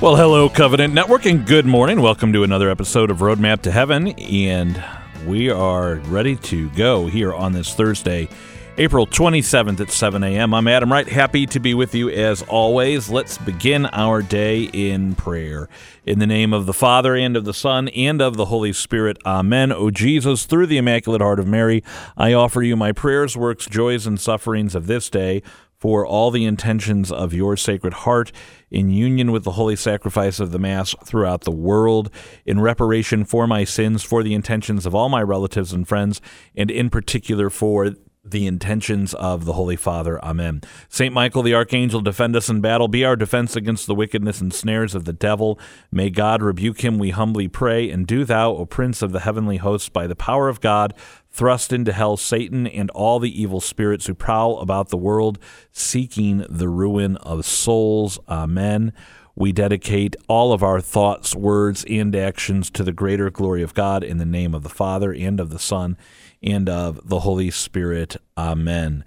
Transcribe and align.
Well, 0.00 0.16
hello, 0.16 0.48
Covenant 0.48 0.94
Network, 0.94 1.26
and 1.26 1.46
good 1.46 1.66
morning. 1.66 2.00
Welcome 2.00 2.32
to 2.32 2.42
another 2.42 2.70
episode 2.70 3.10
of 3.10 3.18
Roadmap 3.18 3.60
to 3.62 3.70
Heaven, 3.70 4.08
and 4.18 4.82
we 5.26 5.50
are 5.50 5.96
ready 5.96 6.36
to 6.36 6.70
go 6.70 7.06
here 7.06 7.34
on 7.34 7.52
this 7.52 7.74
Thursday, 7.74 8.30
April 8.78 9.06
27th 9.06 9.78
at 9.78 9.90
7 9.90 10.24
a.m. 10.24 10.54
I'm 10.54 10.66
Adam 10.68 10.90
Wright, 10.90 11.06
happy 11.06 11.44
to 11.48 11.60
be 11.60 11.74
with 11.74 11.94
you 11.94 12.08
as 12.08 12.40
always. 12.40 13.10
Let's 13.10 13.36
begin 13.36 13.84
our 13.92 14.22
day 14.22 14.70
in 14.72 15.16
prayer. 15.16 15.68
In 16.06 16.18
the 16.18 16.26
name 16.26 16.54
of 16.54 16.64
the 16.64 16.72
Father, 16.72 17.14
and 17.14 17.36
of 17.36 17.44
the 17.44 17.52
Son, 17.52 17.88
and 17.88 18.22
of 18.22 18.38
the 18.38 18.46
Holy 18.46 18.72
Spirit, 18.72 19.18
Amen. 19.26 19.70
O 19.70 19.90
Jesus, 19.90 20.46
through 20.46 20.68
the 20.68 20.78
Immaculate 20.78 21.20
Heart 21.20 21.40
of 21.40 21.46
Mary, 21.46 21.84
I 22.16 22.32
offer 22.32 22.62
you 22.62 22.74
my 22.74 22.92
prayers, 22.92 23.36
works, 23.36 23.66
joys, 23.66 24.06
and 24.06 24.18
sufferings 24.18 24.74
of 24.74 24.86
this 24.86 25.10
day 25.10 25.42
for 25.80 26.06
all 26.06 26.30
the 26.30 26.44
intentions 26.44 27.10
of 27.10 27.32
your 27.32 27.56
Sacred 27.56 27.94
Heart 27.94 28.30
in 28.70 28.90
union 28.90 29.32
with 29.32 29.44
the 29.44 29.52
holy 29.52 29.76
sacrifice 29.76 30.38
of 30.38 30.52
the 30.52 30.58
Mass 30.58 30.94
throughout 31.04 31.40
the 31.42 31.50
world, 31.50 32.10
in 32.44 32.60
reparation 32.60 33.24
for 33.24 33.46
my 33.46 33.64
sins, 33.64 34.02
for 34.02 34.22
the 34.22 34.34
intentions 34.34 34.84
of 34.84 34.94
all 34.94 35.08
my 35.08 35.22
relatives 35.22 35.72
and 35.72 35.88
friends, 35.88 36.20
and 36.54 36.70
in 36.70 36.90
particular 36.90 37.48
for 37.48 37.94
the 38.22 38.46
intentions 38.46 39.14
of 39.14 39.46
the 39.46 39.54
Holy 39.54 39.76
Father. 39.76 40.22
Amen. 40.22 40.60
Saint 40.88 41.14
Michael 41.14 41.42
the 41.42 41.54
Archangel, 41.54 42.00
defend 42.00 42.36
us 42.36 42.50
in 42.50 42.60
battle. 42.60 42.86
Be 42.86 43.04
our 43.04 43.16
defense 43.16 43.56
against 43.56 43.86
the 43.86 43.94
wickedness 43.94 44.40
and 44.40 44.52
snares 44.52 44.94
of 44.94 45.06
the 45.06 45.12
devil. 45.12 45.58
May 45.90 46.10
God 46.10 46.42
rebuke 46.42 46.82
him, 46.82 46.98
we 46.98 47.10
humbly 47.10 47.48
pray. 47.48 47.90
And 47.90 48.06
do 48.06 48.24
thou, 48.24 48.52
O 48.52 48.66
Prince 48.66 49.00
of 49.00 49.12
the 49.12 49.20
heavenly 49.20 49.56
hosts, 49.56 49.88
by 49.88 50.06
the 50.06 50.16
power 50.16 50.48
of 50.48 50.60
God, 50.60 50.92
thrust 51.30 51.72
into 51.72 51.92
hell 51.92 52.16
Satan 52.16 52.66
and 52.66 52.90
all 52.90 53.20
the 53.20 53.40
evil 53.40 53.60
spirits 53.60 54.06
who 54.06 54.14
prowl 54.14 54.58
about 54.58 54.90
the 54.90 54.98
world 54.98 55.38
seeking 55.72 56.44
the 56.48 56.68
ruin 56.68 57.16
of 57.18 57.46
souls. 57.46 58.18
Amen. 58.28 58.92
We 59.34 59.52
dedicate 59.52 60.16
all 60.28 60.52
of 60.52 60.62
our 60.62 60.82
thoughts, 60.82 61.34
words, 61.34 61.86
and 61.88 62.14
actions 62.14 62.68
to 62.72 62.82
the 62.82 62.92
greater 62.92 63.30
glory 63.30 63.62
of 63.62 63.72
God 63.72 64.04
in 64.04 64.18
the 64.18 64.26
name 64.26 64.54
of 64.54 64.62
the 64.62 64.68
Father 64.68 65.14
and 65.14 65.40
of 65.40 65.48
the 65.48 65.58
Son 65.58 65.96
and 66.42 66.68
of 66.68 67.08
the 67.08 67.20
Holy 67.20 67.50
Spirit. 67.50 68.16
Amen. 68.36 69.04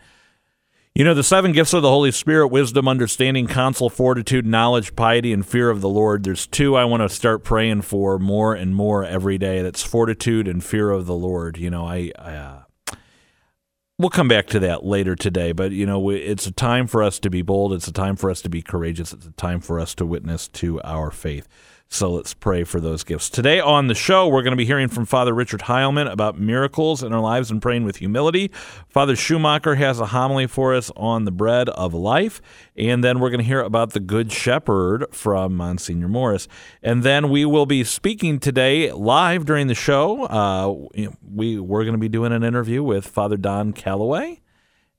You 0.96 1.04
know, 1.04 1.16
the 1.16 1.24
seven 1.24 1.54
gifts 1.54 1.74
of 1.74 1.82
the 1.82 1.90
Holy 1.90 2.12
Spirit 2.12 2.50
wisdom, 2.50 2.88
understanding, 2.88 3.48
counsel, 3.48 3.90
fortitude, 3.90 4.46
knowledge, 4.46 4.96
piety, 4.96 5.34
and 5.34 5.44
fear 5.44 5.72
of 5.72 5.82
the 5.82 5.90
Lord. 5.90 6.24
There's 6.24 6.46
two 6.46 6.76
I 6.76 6.86
want 6.86 7.02
to 7.02 7.10
start 7.10 7.44
praying 7.44 7.82
for 7.82 8.20
more 8.20 8.54
and 8.54 8.76
more 8.76 9.04
every 9.04 9.40
day. 9.40 9.64
That's 9.64 9.82
fortitude 9.82 10.48
and 10.48 10.64
fear 10.64 10.92
of 10.92 11.08
the 11.08 11.16
Lord. 11.16 11.58
You 11.58 11.70
know, 11.70 11.86
I. 11.86 12.12
I 12.18 12.36
uh, 12.36 12.60
We'll 14.00 14.10
come 14.10 14.28
back 14.28 14.48
to 14.48 14.60
that 14.60 14.84
later 14.84 15.16
today, 15.16 15.52
but 15.52 15.72
you 15.72 15.86
know, 15.86 16.10
it's 16.10 16.48
a 16.48 16.52
time 16.52 16.88
for 16.88 17.04
us 17.04 17.20
to 17.20 17.30
be 17.30 17.44
bold. 17.44 17.74
It's 17.74 17.88
a 17.88 17.94
time 17.94 18.16
for 18.16 18.32
us 18.32 18.42
to 18.42 18.50
be 18.50 18.64
courageous. 18.64 19.14
It's 19.14 19.28
a 19.28 19.32
time 19.32 19.60
for 19.62 19.80
us 19.80 19.94
to 19.96 20.06
witness 20.06 20.48
to 20.50 20.82
our 20.82 21.12
faith. 21.12 21.48
So 21.94 22.10
let's 22.10 22.34
pray 22.34 22.64
for 22.64 22.82
those 22.82 23.04
gifts. 23.04 23.30
Today 23.30 23.60
on 23.60 23.86
the 23.86 23.94
show, 23.94 24.28
we're 24.28 24.42
going 24.42 24.54
to 24.54 24.58
be 24.58 24.66
hearing 24.66 24.88
from 24.88 25.06
Father 25.06 25.32
Richard 25.32 25.62
Heilman 25.62 26.12
about 26.12 26.40
miracles 26.40 27.04
in 27.04 27.14
our 27.14 27.20
lives 27.20 27.52
and 27.52 27.62
praying 27.62 27.84
with 27.84 27.98
humility. 27.98 28.50
Father 28.90 29.16
Schumacher 29.16 29.76
has 29.76 30.00
a 30.00 30.08
homily 30.08 30.48
for 30.48 30.74
us 30.74 30.90
on 30.96 31.26
the 31.26 31.32
bread 31.32 31.70
of 31.70 31.94
life. 31.94 32.42
And 32.76 33.04
then 33.04 33.20
we're 33.20 33.30
going 33.30 33.42
to 33.42 33.46
hear 33.46 33.62
about 33.62 33.92
the 33.92 34.00
Good 34.00 34.32
Shepherd 34.32 35.06
from 35.14 35.56
Monsignor 35.56 36.08
Morris. 36.08 36.48
And 36.82 37.04
then 37.04 37.30
we 37.30 37.46
will 37.46 37.68
be 37.68 37.84
speaking 37.84 38.40
today 38.40 38.92
live 38.92 39.46
during 39.46 39.68
the 39.68 39.76
show. 39.76 40.24
Uh, 40.24 41.12
we, 41.22 41.60
we're 41.60 41.84
going 41.84 41.94
to 41.94 42.00
be 42.00 42.10
doing 42.10 42.32
an 42.32 42.44
interview 42.44 42.82
with 42.82 43.06
Father 43.06 43.38
Don 43.38 43.72
Calloway. 43.72 44.42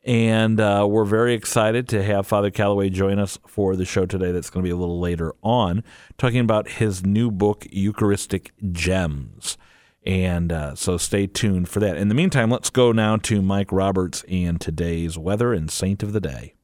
And 0.04 0.60
uh, 0.60 0.86
we're 0.88 1.06
very 1.06 1.32
excited 1.32 1.88
to 1.88 2.02
have 2.02 2.26
Father 2.26 2.50
Calloway 2.50 2.90
join 2.90 3.18
us 3.18 3.38
for 3.46 3.74
the 3.74 3.86
show 3.86 4.04
today. 4.04 4.32
That's 4.32 4.50
going 4.50 4.62
to 4.62 4.68
be 4.68 4.72
a 4.72 4.76
little 4.76 5.00
later 5.00 5.34
on, 5.42 5.82
talking 6.18 6.40
about 6.40 6.68
his 6.68 7.06
new 7.06 7.30
book, 7.30 7.66
Eucharistic 7.70 8.52
Gems. 8.70 9.56
And 10.04 10.52
uh, 10.52 10.74
so 10.74 10.98
stay 10.98 11.26
tuned 11.26 11.70
for 11.70 11.80
that. 11.80 11.96
In 11.96 12.08
the 12.08 12.14
meantime, 12.14 12.50
let's 12.50 12.68
go 12.68 12.92
now 12.92 13.16
to 13.16 13.40
Mike 13.40 13.72
Roberts 13.72 14.22
and 14.28 14.60
today's 14.60 15.16
weather 15.16 15.54
and 15.54 15.70
saint 15.70 16.02
of 16.02 16.12
the 16.12 16.20
day. 16.20 16.54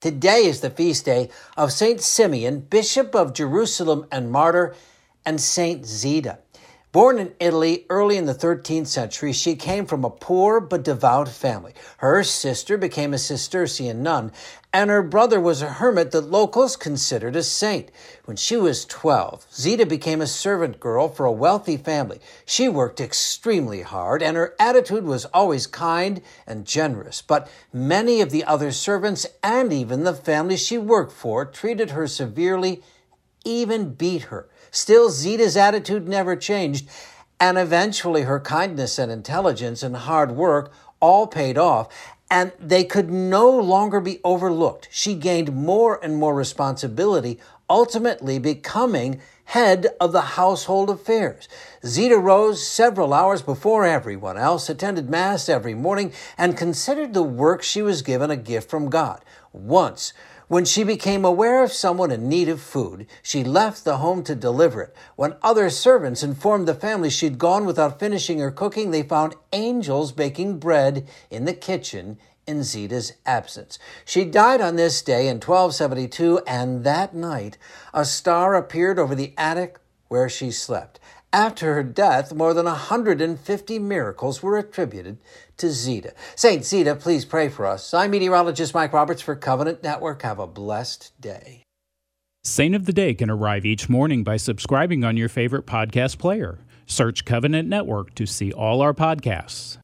Today 0.00 0.44
is 0.46 0.60
the 0.60 0.70
feast 0.70 1.04
day 1.04 1.30
of 1.56 1.72
Saint 1.72 2.00
Simeon, 2.00 2.60
Bishop 2.60 3.16
of 3.16 3.34
Jerusalem 3.34 4.06
and 4.12 4.30
martyr, 4.30 4.76
and 5.26 5.40
Saint 5.40 5.84
Zita. 5.84 6.38
Born 6.90 7.18
in 7.18 7.34
Italy 7.38 7.84
early 7.90 8.16
in 8.16 8.24
the 8.24 8.34
13th 8.34 8.86
century, 8.86 9.34
she 9.34 9.56
came 9.56 9.84
from 9.84 10.06
a 10.06 10.10
poor 10.10 10.58
but 10.58 10.84
devout 10.84 11.28
family. 11.28 11.74
Her 11.98 12.24
sister 12.24 12.78
became 12.78 13.12
a 13.12 13.18
Cistercian 13.18 14.02
nun, 14.02 14.32
and 14.72 14.88
her 14.88 15.02
brother 15.02 15.38
was 15.38 15.60
a 15.60 15.68
hermit 15.68 16.12
that 16.12 16.30
locals 16.30 16.76
considered 16.76 17.36
a 17.36 17.42
saint. 17.42 17.90
When 18.24 18.38
she 18.38 18.56
was 18.56 18.86
12, 18.86 19.46
Zita 19.54 19.84
became 19.84 20.22
a 20.22 20.26
servant 20.26 20.80
girl 20.80 21.08
for 21.08 21.26
a 21.26 21.32
wealthy 21.32 21.76
family. 21.76 22.20
She 22.46 22.70
worked 22.70 23.02
extremely 23.02 23.82
hard, 23.82 24.22
and 24.22 24.34
her 24.38 24.54
attitude 24.58 25.04
was 25.04 25.26
always 25.26 25.66
kind 25.66 26.22
and 26.46 26.64
generous. 26.64 27.20
But 27.20 27.50
many 27.70 28.22
of 28.22 28.30
the 28.30 28.44
other 28.44 28.72
servants 28.72 29.26
and 29.42 29.74
even 29.74 30.04
the 30.04 30.14
family 30.14 30.56
she 30.56 30.78
worked 30.78 31.12
for 31.12 31.44
treated 31.44 31.90
her 31.90 32.06
severely, 32.06 32.82
even 33.44 33.92
beat 33.92 34.22
her. 34.22 34.48
Still, 34.78 35.10
Zita's 35.10 35.56
attitude 35.56 36.06
never 36.06 36.36
changed, 36.36 36.88
and 37.40 37.58
eventually 37.58 38.22
her 38.22 38.38
kindness 38.38 38.96
and 38.96 39.10
intelligence 39.10 39.82
and 39.82 39.96
hard 39.96 40.30
work 40.30 40.72
all 41.00 41.26
paid 41.26 41.58
off, 41.58 41.88
and 42.30 42.52
they 42.60 42.84
could 42.84 43.10
no 43.10 43.50
longer 43.50 44.00
be 44.00 44.20
overlooked. 44.22 44.88
She 44.92 45.16
gained 45.16 45.52
more 45.52 45.98
and 46.02 46.16
more 46.16 46.32
responsibility, 46.32 47.40
ultimately 47.68 48.38
becoming 48.38 49.20
head 49.46 49.88
of 50.00 50.12
the 50.12 50.38
household 50.38 50.90
affairs. 50.90 51.48
Zita 51.84 52.16
rose 52.16 52.64
several 52.64 53.12
hours 53.12 53.42
before 53.42 53.84
everyone 53.84 54.38
else, 54.38 54.68
attended 54.68 55.10
Mass 55.10 55.48
every 55.48 55.74
morning, 55.74 56.12
and 56.38 56.56
considered 56.56 57.14
the 57.14 57.22
work 57.24 57.64
she 57.64 57.82
was 57.82 58.02
given 58.02 58.30
a 58.30 58.36
gift 58.36 58.70
from 58.70 58.90
God. 58.90 59.24
Once, 59.52 60.12
when 60.48 60.64
she 60.64 60.82
became 60.82 61.24
aware 61.24 61.62
of 61.62 61.72
someone 61.72 62.10
in 62.10 62.28
need 62.28 62.48
of 62.48 62.60
food, 62.60 63.06
she 63.22 63.44
left 63.44 63.84
the 63.84 63.98
home 63.98 64.24
to 64.24 64.34
deliver 64.34 64.82
it. 64.82 64.96
When 65.14 65.36
other 65.42 65.70
servants 65.70 66.22
informed 66.22 66.66
the 66.66 66.74
family 66.74 67.10
she'd 67.10 67.38
gone 67.38 67.66
without 67.66 68.00
finishing 68.00 68.38
her 68.38 68.50
cooking, 68.50 68.90
they 68.90 69.02
found 69.02 69.36
angels 69.52 70.10
baking 70.12 70.58
bread 70.58 71.06
in 71.30 71.44
the 71.44 71.52
kitchen 71.52 72.18
in 72.46 72.62
Zita's 72.62 73.12
absence. 73.26 73.78
She 74.06 74.24
died 74.24 74.62
on 74.62 74.76
this 74.76 75.02
day 75.02 75.28
in 75.28 75.36
1272, 75.36 76.40
and 76.46 76.82
that 76.82 77.14
night 77.14 77.58
a 77.92 78.06
star 78.06 78.54
appeared 78.54 78.98
over 78.98 79.14
the 79.14 79.34
attic 79.36 79.78
where 80.08 80.30
she 80.30 80.50
slept. 80.50 80.98
After 81.32 81.74
her 81.74 81.82
death, 81.82 82.32
more 82.32 82.54
than 82.54 82.64
150 82.64 83.78
miracles 83.78 84.42
were 84.42 84.56
attributed 84.56 85.18
to 85.58 85.70
Zita. 85.70 86.14
Saint 86.34 86.64
Zita, 86.64 86.94
please 86.94 87.26
pray 87.26 87.50
for 87.50 87.66
us. 87.66 87.92
I'm 87.92 88.12
meteorologist 88.12 88.72
Mike 88.72 88.94
Roberts 88.94 89.20
for 89.20 89.36
Covenant 89.36 89.82
Network. 89.82 90.22
Have 90.22 90.38
a 90.38 90.46
blessed 90.46 91.12
day. 91.20 91.64
Saint 92.44 92.74
of 92.74 92.86
the 92.86 92.94
Day 92.94 93.12
can 93.12 93.28
arrive 93.28 93.66
each 93.66 93.90
morning 93.90 94.24
by 94.24 94.38
subscribing 94.38 95.04
on 95.04 95.18
your 95.18 95.28
favorite 95.28 95.66
podcast 95.66 96.18
player. 96.18 96.60
Search 96.86 97.26
Covenant 97.26 97.68
Network 97.68 98.14
to 98.14 98.24
see 98.24 98.50
all 98.52 98.80
our 98.80 98.94
podcasts. 98.94 99.76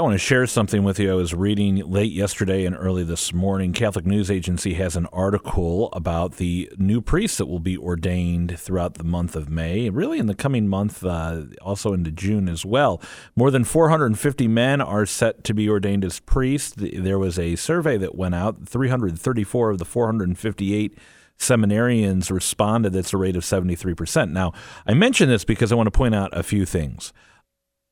I 0.00 0.04
want 0.04 0.14
to 0.14 0.18
share 0.18 0.46
something 0.46 0.84
with 0.84 1.00
you. 1.00 1.10
I 1.10 1.16
was 1.16 1.34
reading 1.34 1.78
late 1.78 2.12
yesterday 2.12 2.64
and 2.64 2.76
early 2.76 3.02
this 3.02 3.32
morning. 3.32 3.72
Catholic 3.72 4.06
News 4.06 4.30
Agency 4.30 4.74
has 4.74 4.94
an 4.94 5.06
article 5.06 5.88
about 5.92 6.36
the 6.36 6.70
new 6.78 7.00
priests 7.00 7.38
that 7.38 7.46
will 7.46 7.58
be 7.58 7.76
ordained 7.76 8.60
throughout 8.60 8.94
the 8.94 9.02
month 9.02 9.34
of 9.34 9.48
May, 9.48 9.90
really 9.90 10.20
in 10.20 10.26
the 10.26 10.36
coming 10.36 10.68
month, 10.68 11.04
uh, 11.04 11.46
also 11.60 11.92
into 11.94 12.12
June 12.12 12.48
as 12.48 12.64
well. 12.64 13.02
More 13.34 13.50
than 13.50 13.64
450 13.64 14.46
men 14.46 14.80
are 14.80 15.04
set 15.04 15.42
to 15.42 15.52
be 15.52 15.68
ordained 15.68 16.04
as 16.04 16.20
priests. 16.20 16.76
There 16.76 17.18
was 17.18 17.36
a 17.36 17.56
survey 17.56 17.96
that 17.96 18.14
went 18.14 18.36
out. 18.36 18.68
334 18.68 19.70
of 19.70 19.78
the 19.78 19.84
458 19.84 20.96
seminarians 21.40 22.30
responded. 22.30 22.92
That's 22.92 23.12
a 23.12 23.16
rate 23.16 23.34
of 23.34 23.42
73%. 23.42 24.30
Now, 24.30 24.52
I 24.86 24.94
mention 24.94 25.28
this 25.28 25.44
because 25.44 25.72
I 25.72 25.74
want 25.74 25.88
to 25.88 25.90
point 25.90 26.14
out 26.14 26.30
a 26.38 26.44
few 26.44 26.64
things. 26.64 27.12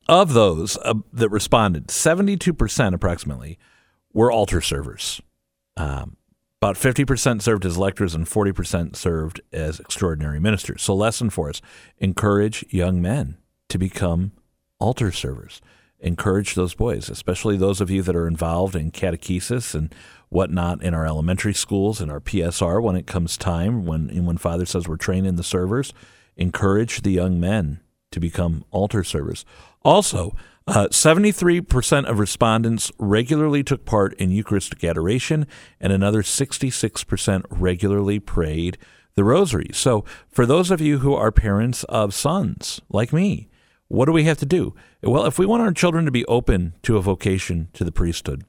Of 0.08 0.34
those 0.34 0.76
uh, 0.78 0.94
that 1.12 1.30
responded, 1.30 1.88
72% 1.88 2.94
approximately 2.94 3.58
were 4.12 4.30
altar 4.30 4.60
servers. 4.60 5.20
Um, 5.76 6.16
about 6.62 6.76
50% 6.76 7.42
served 7.42 7.66
as 7.66 7.76
lectors 7.76 8.14
and 8.14 8.24
40% 8.26 8.96
served 8.96 9.40
as 9.52 9.78
extraordinary 9.78 10.40
ministers. 10.40 10.82
So, 10.82 10.94
lesson 10.94 11.28
for 11.28 11.50
us 11.50 11.60
encourage 11.98 12.64
young 12.70 13.02
men 13.02 13.36
to 13.68 13.78
become 13.78 14.32
altar 14.78 15.12
servers. 15.12 15.60
Encourage 15.98 16.54
those 16.54 16.74
boys, 16.74 17.10
especially 17.10 17.56
those 17.56 17.80
of 17.80 17.90
you 17.90 18.02
that 18.02 18.16
are 18.16 18.28
involved 18.28 18.76
in 18.76 18.90
catechesis 18.90 19.74
and 19.74 19.94
whatnot 20.28 20.82
in 20.82 20.94
our 20.94 21.06
elementary 21.06 21.54
schools 21.54 22.00
and 22.00 22.10
our 22.10 22.20
PSR 22.20 22.82
when 22.82 22.96
it 22.96 23.06
comes 23.06 23.36
time, 23.36 23.86
when, 23.86 24.24
when 24.24 24.36
Father 24.36 24.66
says 24.66 24.86
we're 24.86 24.96
training 24.96 25.36
the 25.36 25.42
servers. 25.42 25.92
Encourage 26.36 27.02
the 27.02 27.12
young 27.12 27.40
men 27.40 27.80
to 28.16 28.20
become 28.20 28.64
altar 28.70 29.04
servers. 29.04 29.44
Also, 29.84 30.34
uh, 30.66 30.88
73% 30.90 32.06
of 32.06 32.18
respondents 32.18 32.90
regularly 32.98 33.62
took 33.62 33.84
part 33.84 34.14
in 34.14 34.30
Eucharistic 34.30 34.82
adoration, 34.82 35.46
and 35.78 35.92
another 35.92 36.22
66% 36.22 37.44
regularly 37.50 38.18
prayed 38.18 38.78
the 39.16 39.22
rosary. 39.22 39.68
So, 39.74 40.02
for 40.30 40.46
those 40.46 40.70
of 40.70 40.80
you 40.80 41.00
who 41.00 41.12
are 41.12 41.30
parents 41.30 41.84
of 41.84 42.14
sons 42.14 42.80
like 42.88 43.12
me, 43.12 43.50
what 43.88 44.06
do 44.06 44.12
we 44.12 44.24
have 44.24 44.38
to 44.38 44.46
do? 44.46 44.74
Well, 45.02 45.26
if 45.26 45.38
we 45.38 45.44
want 45.44 45.60
our 45.60 45.72
children 45.72 46.06
to 46.06 46.10
be 46.10 46.24
open 46.24 46.72
to 46.84 46.96
a 46.96 47.02
vocation 47.02 47.68
to 47.74 47.84
the 47.84 47.92
priesthood, 47.92 48.46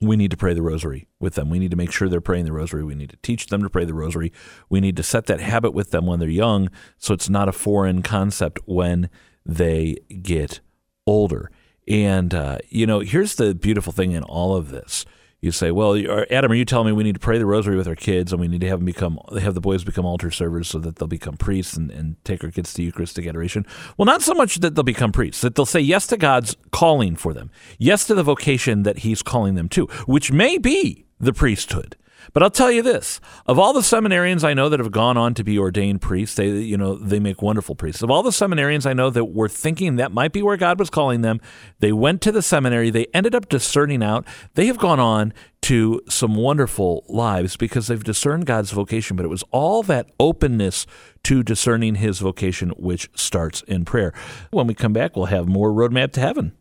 we 0.00 0.16
need 0.16 0.30
to 0.30 0.36
pray 0.36 0.54
the 0.54 0.62
rosary 0.62 1.08
with 1.18 1.34
them. 1.34 1.50
We 1.50 1.58
need 1.58 1.72
to 1.72 1.76
make 1.76 1.90
sure 1.90 2.08
they're 2.08 2.20
praying 2.20 2.44
the 2.44 2.52
rosary. 2.52 2.84
We 2.84 2.94
need 2.94 3.10
to 3.10 3.16
teach 3.16 3.46
them 3.46 3.62
to 3.62 3.70
pray 3.70 3.84
the 3.84 3.94
rosary. 3.94 4.32
We 4.68 4.80
need 4.80 4.96
to 4.96 5.02
set 5.02 5.26
that 5.26 5.40
habit 5.40 5.72
with 5.72 5.90
them 5.90 6.06
when 6.06 6.20
they're 6.20 6.28
young 6.28 6.70
so 6.98 7.14
it's 7.14 7.28
not 7.28 7.48
a 7.48 7.52
foreign 7.52 8.02
concept 8.02 8.60
when 8.66 9.10
they 9.44 9.96
get 10.22 10.60
older. 11.06 11.50
And, 11.88 12.34
uh, 12.34 12.58
you 12.68 12.86
know, 12.86 13.00
here's 13.00 13.36
the 13.36 13.54
beautiful 13.54 13.92
thing 13.92 14.12
in 14.12 14.22
all 14.22 14.54
of 14.54 14.70
this 14.70 15.04
you 15.40 15.52
say, 15.52 15.70
well, 15.70 15.96
Adam, 16.30 16.50
are 16.50 16.56
you 16.56 16.64
telling 16.64 16.88
me 16.88 16.92
we 16.92 17.04
need 17.04 17.14
to 17.14 17.20
pray 17.20 17.38
the 17.38 17.46
rosary 17.46 17.76
with 17.76 17.86
our 17.86 17.94
kids 17.94 18.32
and 18.32 18.40
we 18.40 18.48
need 18.48 18.60
to 18.60 18.68
have 18.68 18.80
them 18.80 18.86
become, 18.86 19.20
have 19.40 19.54
the 19.54 19.60
boys 19.60 19.84
become 19.84 20.04
altar 20.04 20.32
servers 20.32 20.66
so 20.66 20.78
that 20.80 20.96
they'll 20.96 21.06
become 21.06 21.36
priests 21.36 21.76
and, 21.76 21.92
and 21.92 22.22
take 22.24 22.42
our 22.42 22.50
kids 22.50 22.74
to 22.74 22.82
Eucharistic 22.82 23.24
adoration? 23.24 23.64
Well, 23.96 24.06
not 24.06 24.22
so 24.22 24.34
much 24.34 24.56
that 24.56 24.74
they'll 24.74 24.82
become 24.82 25.12
priests, 25.12 25.40
that 25.42 25.54
they'll 25.54 25.64
say 25.64 25.80
yes 25.80 26.08
to 26.08 26.16
God's 26.16 26.56
calling 26.72 27.14
for 27.14 27.32
them, 27.32 27.52
yes 27.78 28.04
to 28.08 28.16
the 28.16 28.24
vocation 28.24 28.82
that 28.82 28.98
He's 28.98 29.22
calling 29.22 29.54
them 29.54 29.68
to, 29.70 29.86
which 30.06 30.32
may 30.32 30.58
be 30.58 31.06
the 31.20 31.32
priesthood. 31.32 31.96
But 32.32 32.42
I'll 32.42 32.50
tell 32.50 32.70
you 32.70 32.82
this: 32.82 33.20
of 33.46 33.58
all 33.58 33.72
the 33.72 33.80
seminarians 33.80 34.44
I 34.44 34.54
know 34.54 34.68
that 34.68 34.80
have 34.80 34.90
gone 34.90 35.16
on 35.16 35.34
to 35.34 35.44
be 35.44 35.58
ordained 35.58 36.00
priests, 36.00 36.36
they 36.36 36.48
you 36.48 36.76
know 36.76 36.94
they 36.96 37.20
make 37.20 37.42
wonderful 37.42 37.74
priests. 37.74 38.02
Of 38.02 38.10
all 38.10 38.22
the 38.22 38.30
seminarians 38.30 38.86
I 38.86 38.92
know 38.92 39.10
that 39.10 39.26
were 39.26 39.48
thinking 39.48 39.96
that 39.96 40.12
might 40.12 40.32
be 40.32 40.42
where 40.42 40.56
God 40.56 40.78
was 40.78 40.90
calling 40.90 41.22
them, 41.22 41.40
they 41.80 41.92
went 41.92 42.20
to 42.22 42.32
the 42.32 42.42
seminary. 42.42 42.90
They 42.90 43.06
ended 43.14 43.34
up 43.34 43.48
discerning 43.48 44.02
out. 44.02 44.26
They 44.54 44.66
have 44.66 44.78
gone 44.78 45.00
on 45.00 45.32
to 45.62 46.00
some 46.08 46.34
wonderful 46.34 47.04
lives 47.08 47.56
because 47.56 47.88
they've 47.88 48.04
discerned 48.04 48.46
God's 48.46 48.70
vocation. 48.70 49.16
But 49.16 49.24
it 49.24 49.30
was 49.30 49.44
all 49.50 49.82
that 49.84 50.10
openness 50.20 50.86
to 51.24 51.42
discerning 51.42 51.96
His 51.96 52.18
vocation 52.18 52.70
which 52.70 53.10
starts 53.14 53.62
in 53.62 53.84
prayer. 53.84 54.12
When 54.50 54.66
we 54.66 54.74
come 54.74 54.92
back, 54.92 55.16
we'll 55.16 55.26
have 55.26 55.48
more 55.48 55.72
roadmap 55.72 56.12
to 56.12 56.20
heaven. 56.20 56.52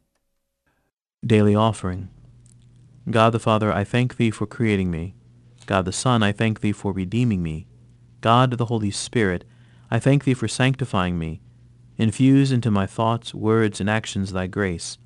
Daily 1.25 1.56
offering. 1.56 2.10
God 3.10 3.31
the 3.31 3.40
Father, 3.40 3.72
I 3.72 3.84
thank 3.84 4.18
Thee 4.18 4.31
for 4.31 4.46
creating 4.46 4.92
me 4.92 5.16
God 5.68 5.84
the 5.84 5.92
Son, 5.92 6.24
I 6.24 6.31
thank 6.31 6.62
Thee 6.62 6.72
for 6.72 6.94
redeeming 6.94 7.44
me. 7.44 7.68
God 8.22 8.52
the 8.52 8.66
Holy 8.66 8.90
Spirit, 8.90 9.44
I 9.92 10.00
thank 10.00 10.24
Thee 10.24 10.34
for 10.34 10.48
sanctifying 10.48 11.19
me. 11.19 11.42
Infuse 11.98 12.54
into 12.54 12.72
my 12.72 12.86
thoughts, 12.86 13.34
words, 13.34 13.81
and 13.81 13.90
actions 13.90 14.31
Thy 14.31 14.48
grace, 14.48 14.98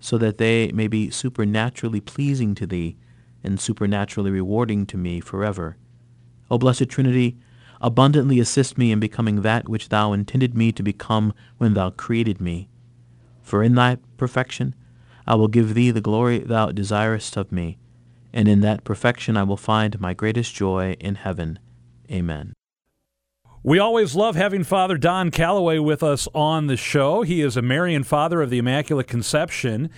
so 0.00 0.18
that 0.18 0.36
they 0.36 0.70
may 0.72 0.86
be 0.86 1.10
supernaturally 1.10 2.00
pleasing 2.00 2.54
to 2.56 2.66
Thee 2.66 2.96
and 3.42 3.58
supernaturally 3.58 4.30
rewarding 4.30 4.84
to 4.86 4.98
me 4.98 5.18
forever. 5.18 5.78
O 6.50 6.58
Blessed 6.58 6.90
Trinity, 6.90 7.38
abundantly 7.80 8.38
assist 8.38 8.76
me 8.76 8.92
in 8.92 9.00
becoming 9.00 9.40
that 9.40 9.68
which 9.68 9.88
Thou 9.88 10.12
intended 10.12 10.54
me 10.54 10.72
to 10.72 10.82
become 10.82 11.32
when 11.56 11.72
Thou 11.72 11.88
created 11.88 12.38
me. 12.38 12.68
For 13.40 13.62
in 13.62 13.74
Thy 13.74 13.96
perfection 14.18 14.74
I 15.26 15.36
will 15.36 15.48
give 15.48 15.72
Thee 15.72 15.90
the 15.90 16.02
glory 16.02 16.40
Thou 16.40 16.70
desirest 16.70 17.36
of 17.38 17.50
me, 17.50 17.78
and 18.32 18.48
in 18.48 18.60
that 18.60 18.84
perfection 18.84 19.36
I 19.36 19.42
will 19.42 19.56
find 19.56 20.00
my 20.00 20.14
greatest 20.14 20.54
joy 20.54 20.96
in 21.00 21.16
heaven. 21.16 21.58
Amen. 22.10 22.52
We 23.64 23.78
always 23.78 24.16
love 24.16 24.34
having 24.34 24.64
Father 24.64 24.98
Don 24.98 25.30
Calloway 25.30 25.78
with 25.78 26.02
us 26.02 26.26
on 26.34 26.66
the 26.66 26.76
show. 26.76 27.22
He 27.22 27.42
is 27.42 27.56
a 27.56 27.62
Marian 27.62 28.02
Father 28.02 28.42
of 28.42 28.50
the 28.50 28.58
Immaculate 28.58 29.06
Conception. 29.06 29.88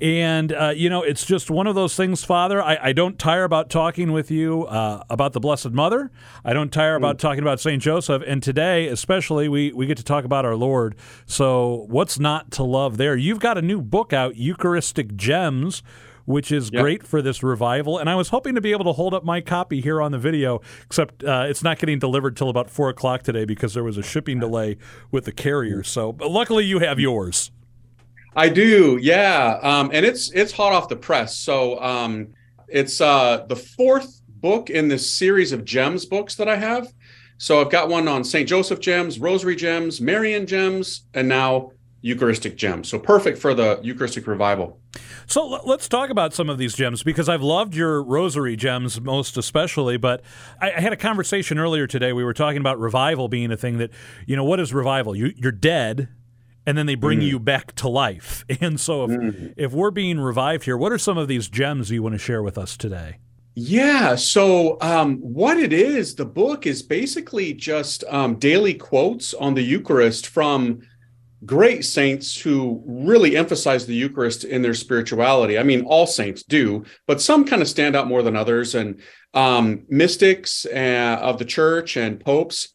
And, 0.00 0.52
uh, 0.52 0.72
you 0.74 0.90
know, 0.90 1.02
it's 1.02 1.24
just 1.24 1.48
one 1.48 1.68
of 1.68 1.76
those 1.76 1.94
things, 1.94 2.24
Father. 2.24 2.60
I, 2.60 2.78
I 2.82 2.92
don't 2.92 3.20
tire 3.20 3.44
about 3.44 3.70
talking 3.70 4.10
with 4.10 4.32
you 4.32 4.66
uh, 4.66 5.04
about 5.08 5.34
the 5.34 5.38
Blessed 5.38 5.70
Mother. 5.70 6.10
I 6.44 6.52
don't 6.52 6.72
tire 6.72 6.96
about 6.96 7.18
mm. 7.18 7.20
talking 7.20 7.42
about 7.42 7.60
St. 7.60 7.80
Joseph. 7.80 8.24
And 8.26 8.42
today, 8.42 8.88
especially, 8.88 9.48
we, 9.48 9.72
we 9.72 9.86
get 9.86 9.98
to 9.98 10.04
talk 10.04 10.24
about 10.24 10.44
our 10.44 10.56
Lord. 10.56 10.96
So, 11.24 11.86
what's 11.88 12.18
not 12.18 12.50
to 12.52 12.64
love 12.64 12.96
there? 12.96 13.16
You've 13.16 13.38
got 13.38 13.56
a 13.56 13.62
new 13.62 13.80
book 13.80 14.12
out, 14.12 14.34
Eucharistic 14.34 15.14
Gems 15.14 15.84
which 16.24 16.52
is 16.52 16.70
yep. 16.72 16.82
great 16.82 17.06
for 17.06 17.22
this 17.22 17.42
revival. 17.42 17.98
And 17.98 18.08
I 18.08 18.14
was 18.14 18.28
hoping 18.28 18.54
to 18.54 18.60
be 18.60 18.72
able 18.72 18.84
to 18.84 18.92
hold 18.92 19.14
up 19.14 19.24
my 19.24 19.40
copy 19.40 19.80
here 19.80 20.00
on 20.00 20.12
the 20.12 20.18
video, 20.18 20.60
except 20.84 21.24
uh, 21.24 21.46
it's 21.48 21.62
not 21.62 21.78
getting 21.78 21.98
delivered 21.98 22.36
till 22.36 22.48
about 22.48 22.70
four 22.70 22.88
o'clock 22.88 23.22
today 23.22 23.44
because 23.44 23.74
there 23.74 23.84
was 23.84 23.98
a 23.98 24.02
shipping 24.02 24.40
delay 24.40 24.76
with 25.10 25.24
the 25.24 25.32
carrier. 25.32 25.82
So, 25.82 26.12
but 26.12 26.30
luckily, 26.30 26.64
you 26.64 26.78
have 26.80 26.98
yours. 26.98 27.50
I 28.34 28.48
do, 28.48 28.98
yeah, 29.00 29.58
um, 29.62 29.90
and 29.92 30.06
it's 30.06 30.30
it's 30.32 30.52
hot 30.52 30.72
off 30.72 30.88
the 30.88 30.96
press. 30.96 31.36
So 31.36 31.78
um, 31.80 32.28
it's 32.68 33.00
uh, 33.00 33.44
the 33.48 33.56
fourth 33.56 34.22
book 34.26 34.70
in 34.70 34.88
this 34.88 35.08
series 35.08 35.52
of 35.52 35.64
gems 35.64 36.06
books 36.06 36.34
that 36.36 36.48
I 36.48 36.56
have. 36.56 36.92
So 37.36 37.60
I've 37.60 37.70
got 37.70 37.88
one 37.88 38.08
on 38.08 38.24
St. 38.24 38.48
Joseph 38.48 38.80
gems, 38.80 39.18
Rosary 39.18 39.56
gems, 39.56 40.00
Marian 40.00 40.46
gems, 40.46 41.06
and 41.12 41.28
now 41.28 41.72
Eucharistic 42.02 42.56
gems. 42.56 42.88
So 42.88 42.98
perfect 42.98 43.38
for 43.38 43.54
the 43.54 43.80
Eucharistic 43.82 44.26
revival. 44.26 44.80
So 45.26 45.46
let's 45.64 45.88
talk 45.88 46.10
about 46.10 46.34
some 46.34 46.50
of 46.50 46.58
these 46.58 46.74
gems 46.74 47.02
because 47.02 47.28
I've 47.28 47.42
loved 47.42 47.74
your 47.74 48.02
rosary 48.02 48.56
gems 48.56 49.00
most 49.00 49.36
especially. 49.36 49.96
But 49.96 50.22
I, 50.60 50.72
I, 50.72 50.80
had 50.80 50.92
a 50.92 50.96
conversation 50.96 51.58
earlier 51.58 51.86
today. 51.86 52.12
We 52.12 52.24
were 52.24 52.34
talking 52.34 52.58
about 52.58 52.78
revival 52.80 53.28
being 53.28 53.52
a 53.52 53.56
thing 53.56 53.78
that, 53.78 53.90
you 54.26 54.34
know, 54.34 54.44
what 54.44 54.58
is 54.58 54.74
revival? 54.74 55.14
You, 55.14 55.32
you're 55.36 55.52
dead 55.52 56.08
and 56.66 56.76
then 56.76 56.86
they 56.86 56.96
bring 56.96 57.20
mm. 57.20 57.28
you 57.28 57.38
back 57.38 57.74
to 57.76 57.88
life. 57.88 58.44
And 58.60 58.78
so 58.78 59.04
if, 59.04 59.10
mm. 59.10 59.54
if 59.56 59.72
we're 59.72 59.90
being 59.90 60.20
revived 60.20 60.64
here, 60.64 60.76
what 60.76 60.92
are 60.92 60.98
some 60.98 61.18
of 61.18 61.26
these 61.26 61.48
gems 61.48 61.90
you 61.90 62.02
want 62.02 62.14
to 62.14 62.18
share 62.18 62.42
with 62.42 62.58
us 62.58 62.76
today? 62.76 63.18
Yeah. 63.54 64.14
So, 64.14 64.78
um, 64.80 65.18
what 65.18 65.58
it 65.58 65.72
is, 65.72 66.14
the 66.14 66.24
book 66.24 66.66
is 66.66 66.82
basically 66.82 67.52
just 67.52 68.02
um, 68.08 68.36
daily 68.36 68.72
quotes 68.74 69.34
on 69.34 69.54
the 69.54 69.62
Eucharist 69.62 70.26
from 70.26 70.80
great 71.44 71.84
saints 71.84 72.36
who 72.38 72.82
really 72.86 73.36
emphasize 73.36 73.86
the 73.86 73.94
Eucharist 73.94 74.44
in 74.44 74.62
their 74.62 74.74
spirituality. 74.74 75.58
I 75.58 75.62
mean, 75.62 75.82
all 75.82 76.06
saints 76.06 76.42
do, 76.42 76.84
but 77.06 77.20
some 77.20 77.44
kind 77.44 77.62
of 77.62 77.68
stand 77.68 77.96
out 77.96 78.06
more 78.06 78.22
than 78.22 78.36
others, 78.36 78.74
and 78.74 79.00
um, 79.34 79.84
mystics 79.88 80.66
uh, 80.66 81.18
of 81.20 81.38
the 81.38 81.44
church 81.44 81.96
and 81.96 82.20
popes. 82.20 82.74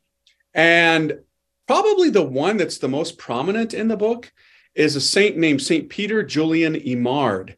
And 0.54 1.20
probably 1.68 2.10
the 2.10 2.24
one 2.24 2.58
that's 2.58 2.80
the 2.80 2.90
most 2.90 3.18
prominent 3.18 3.74
in 3.74 3.88
the 3.88 3.98
book 3.98 4.32
is 4.76 4.96
a 4.96 5.02
saint 5.02 5.38
named 5.38 5.62
Saint 5.62 5.90
Peter 5.90 6.24
Julian 6.24 6.76
Eymard. 6.76 7.56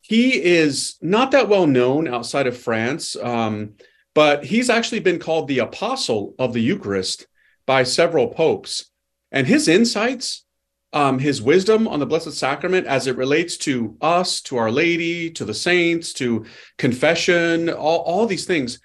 He 0.00 0.42
is 0.42 0.96
not 1.00 1.30
that 1.30 1.48
well 1.48 1.66
known 1.66 2.08
outside 2.08 2.46
of 2.46 2.56
France, 2.56 3.16
um, 3.16 3.74
but 4.14 4.44
he's 4.44 4.70
actually 4.70 5.00
been 5.00 5.18
called 5.18 5.46
the 5.46 5.60
apostle 5.60 6.34
of 6.38 6.52
the 6.52 6.60
Eucharist 6.60 7.26
by 7.66 7.84
several 7.84 8.28
popes. 8.28 8.91
And 9.32 9.46
his 9.46 9.66
insights, 9.66 10.44
um, 10.92 11.18
his 11.18 11.40
wisdom 11.40 11.88
on 11.88 11.98
the 11.98 12.06
Blessed 12.06 12.34
Sacrament 12.34 12.86
as 12.86 13.06
it 13.06 13.16
relates 13.16 13.56
to 13.58 13.96
us, 14.00 14.42
to 14.42 14.58
Our 14.58 14.70
Lady, 14.70 15.30
to 15.30 15.44
the 15.44 15.54
saints, 15.54 16.12
to 16.14 16.44
confession, 16.76 17.70
all, 17.70 18.00
all 18.00 18.26
these 18.26 18.44
things 18.44 18.78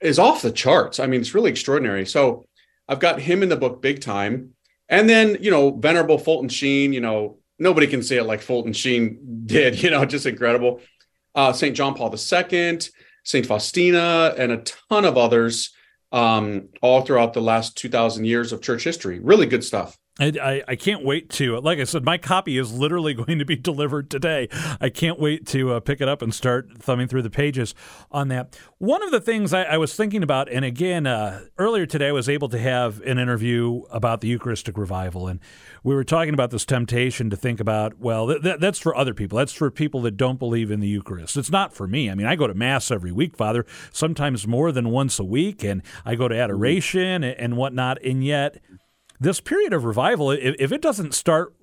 is 0.00 0.18
off 0.18 0.42
the 0.42 0.50
charts. 0.50 0.98
I 0.98 1.06
mean, 1.06 1.20
it's 1.20 1.34
really 1.34 1.50
extraordinary. 1.50 2.06
So 2.06 2.46
I've 2.88 3.00
got 3.00 3.20
him 3.20 3.42
in 3.42 3.50
the 3.50 3.56
book 3.56 3.82
big 3.82 4.00
time. 4.00 4.54
And 4.88 5.08
then, 5.08 5.36
you 5.40 5.50
know, 5.50 5.76
Venerable 5.76 6.18
Fulton 6.18 6.48
Sheen, 6.48 6.94
you 6.94 7.00
know, 7.00 7.38
nobody 7.58 7.86
can 7.86 8.02
say 8.02 8.16
it 8.16 8.24
like 8.24 8.40
Fulton 8.40 8.72
Sheen 8.72 9.44
did, 9.44 9.82
you 9.82 9.90
know, 9.90 10.04
just 10.06 10.26
incredible. 10.26 10.80
Uh, 11.34 11.52
St. 11.52 11.76
John 11.76 11.94
Paul 11.94 12.12
II, 12.12 12.78
St. 13.22 13.46
Faustina, 13.46 14.34
and 14.36 14.50
a 14.50 14.64
ton 14.88 15.04
of 15.04 15.18
others 15.18 15.72
um, 16.12 16.68
all 16.82 17.02
throughout 17.02 17.32
the 17.32 17.40
last 17.40 17.76
2,000 17.76 18.24
years 18.24 18.52
of 18.52 18.62
church 18.62 18.84
history. 18.84 19.18
Really 19.18 19.46
good 19.46 19.64
stuff. 19.64 19.98
I, 20.20 20.62
I, 20.68 20.76
can't 20.76 21.02
wait 21.02 21.30
to, 21.30 21.58
like 21.60 21.78
I 21.78 21.84
said, 21.84 22.04
my 22.04 22.18
copy 22.18 22.58
is 22.58 22.72
literally 22.72 23.14
going 23.26 23.38
to 23.38 23.44
be 23.44 23.56
delivered 23.56 24.10
today. 24.10 24.48
I 24.80 24.90
can't 24.90 25.18
wait 25.18 25.46
to 25.48 25.74
uh, 25.74 25.80
pick 25.80 26.00
it 26.00 26.08
up 26.08 26.20
and 26.20 26.34
start 26.34 26.70
thumbing 26.78 27.08
through 27.08 27.22
the 27.22 27.30
pages 27.30 27.74
on 28.10 28.28
that. 28.28 28.58
One 28.78 29.02
of 29.02 29.10
the 29.10 29.20
things 29.20 29.54
I, 29.54 29.62
I 29.62 29.78
was 29.78 29.94
thinking 29.94 30.22
about, 30.22 30.50
and 30.50 30.64
again, 30.64 31.06
uh, 31.06 31.40
earlier 31.58 31.86
today, 31.86 32.08
I 32.08 32.12
was 32.12 32.28
able 32.28 32.48
to 32.50 32.58
have 32.58 33.00
an 33.02 33.18
interview 33.18 33.82
about 33.90 34.20
the 34.20 34.28
Eucharistic 34.28 34.76
revival. 34.76 35.26
And 35.26 35.40
we 35.82 35.94
were 35.94 36.04
talking 36.04 36.34
about 36.34 36.50
this 36.50 36.64
temptation 36.66 37.30
to 37.30 37.36
think 37.36 37.60
about, 37.60 37.98
well, 37.98 38.28
th- 38.28 38.42
th- 38.42 38.60
that's 38.60 38.78
for 38.78 38.94
other 38.94 39.14
people. 39.14 39.38
That's 39.38 39.52
for 39.52 39.70
people 39.70 40.02
that 40.02 40.16
don't 40.16 40.38
believe 40.38 40.70
in 40.70 40.80
the 40.80 40.88
Eucharist. 40.88 41.36
It's 41.36 41.50
not 41.50 41.72
for 41.72 41.86
me. 41.86 42.10
I 42.10 42.14
mean, 42.14 42.26
I 42.26 42.36
go 42.36 42.46
to 42.46 42.54
Mass 42.54 42.90
every 42.90 43.12
week, 43.12 43.36
Father, 43.36 43.64
sometimes 43.92 44.46
more 44.46 44.72
than 44.72 44.90
once 44.90 45.18
a 45.18 45.24
week, 45.24 45.64
and 45.64 45.82
I 46.04 46.14
go 46.14 46.28
to 46.28 46.36
adoration 46.36 47.24
and, 47.24 47.38
and 47.38 47.56
whatnot. 47.56 48.02
And 48.04 48.22
yet, 48.24 48.58
this 49.20 49.40
period 49.40 49.72
of 49.72 49.84
revival, 49.84 50.30
if, 50.30 50.56
if 50.58 50.72
it 50.72 50.80
doesn't 50.80 51.14
start 51.14 51.54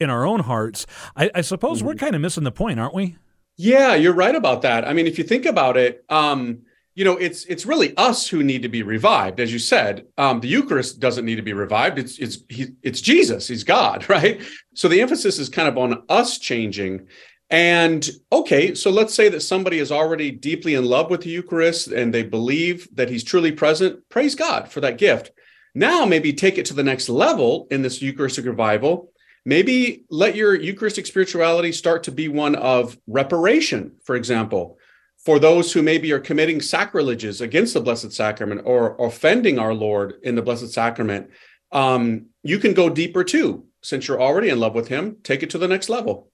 in 0.00 0.10
our 0.10 0.26
own 0.26 0.40
hearts, 0.40 0.86
I, 1.14 1.30
I 1.34 1.40
suppose 1.42 1.78
mm-hmm. 1.78 1.88
we're 1.88 1.94
kind 1.94 2.16
of 2.16 2.22
missing 2.22 2.44
the 2.44 2.52
point, 2.52 2.80
aren't 2.80 2.94
we? 2.94 3.16
Yeah, 3.56 3.94
you're 3.94 4.14
right 4.14 4.34
about 4.34 4.62
that. 4.62 4.88
I 4.88 4.92
mean, 4.92 5.06
if 5.06 5.18
you 5.18 5.24
think 5.24 5.44
about 5.44 5.76
it, 5.76 6.04
um, 6.08 6.62
you 6.94 7.04
know, 7.04 7.16
it's 7.16 7.44
it's 7.46 7.64
really 7.64 7.96
us 7.96 8.28
who 8.28 8.42
need 8.42 8.62
to 8.62 8.68
be 8.68 8.82
revived, 8.82 9.40
as 9.40 9.52
you 9.52 9.58
said. 9.58 10.06
Um, 10.18 10.40
the 10.40 10.48
Eucharist 10.48 11.00
doesn't 11.00 11.24
need 11.24 11.36
to 11.36 11.42
be 11.42 11.52
revived. 11.54 11.98
It's 11.98 12.18
it's 12.18 12.38
he, 12.48 12.68
it's 12.82 13.00
Jesus. 13.00 13.48
He's 13.48 13.64
God, 13.64 14.08
right? 14.10 14.42
So 14.74 14.88
the 14.88 15.00
emphasis 15.00 15.38
is 15.38 15.48
kind 15.48 15.68
of 15.68 15.78
on 15.78 16.02
us 16.08 16.38
changing, 16.38 17.06
And 17.48 18.08
okay, 18.30 18.74
so 18.74 18.90
let's 18.90 19.14
say 19.14 19.28
that 19.28 19.40
somebody 19.42 19.78
is 19.78 19.92
already 19.92 20.30
deeply 20.30 20.74
in 20.74 20.84
love 20.84 21.10
with 21.10 21.22
the 21.22 21.30
Eucharist 21.30 21.88
and 21.88 22.12
they 22.12 22.22
believe 22.22 22.88
that 22.94 23.10
he's 23.10 23.24
truly 23.24 23.52
present. 23.52 24.00
Praise 24.08 24.34
God 24.34 24.68
for 24.68 24.80
that 24.80 24.98
gift. 24.98 25.32
Now, 25.74 26.04
maybe 26.04 26.32
take 26.32 26.58
it 26.58 26.66
to 26.66 26.74
the 26.74 26.82
next 26.82 27.08
level 27.08 27.66
in 27.70 27.82
this 27.82 28.02
Eucharistic 28.02 28.44
revival. 28.44 29.12
Maybe 29.44 30.04
let 30.10 30.36
your 30.36 30.54
Eucharistic 30.54 31.06
spirituality 31.06 31.72
start 31.72 32.04
to 32.04 32.12
be 32.12 32.28
one 32.28 32.54
of 32.54 32.96
reparation, 33.06 33.92
for 34.04 34.14
example, 34.14 34.78
for 35.24 35.38
those 35.38 35.72
who 35.72 35.82
maybe 35.82 36.12
are 36.12 36.20
committing 36.20 36.60
sacrileges 36.60 37.40
against 37.40 37.74
the 37.74 37.80
Blessed 37.80 38.12
Sacrament 38.12 38.62
or 38.64 38.96
offending 39.04 39.58
our 39.58 39.74
Lord 39.74 40.14
in 40.22 40.34
the 40.34 40.42
Blessed 40.42 40.72
Sacrament. 40.72 41.30
Um, 41.72 42.26
you 42.42 42.58
can 42.58 42.74
go 42.74 42.88
deeper 42.88 43.24
too. 43.24 43.66
Since 43.82 44.06
you're 44.06 44.22
already 44.22 44.48
in 44.48 44.60
love 44.60 44.74
with 44.74 44.88
Him, 44.88 45.16
take 45.24 45.42
it 45.42 45.50
to 45.50 45.58
the 45.58 45.66
next 45.66 45.88
level. 45.88 46.30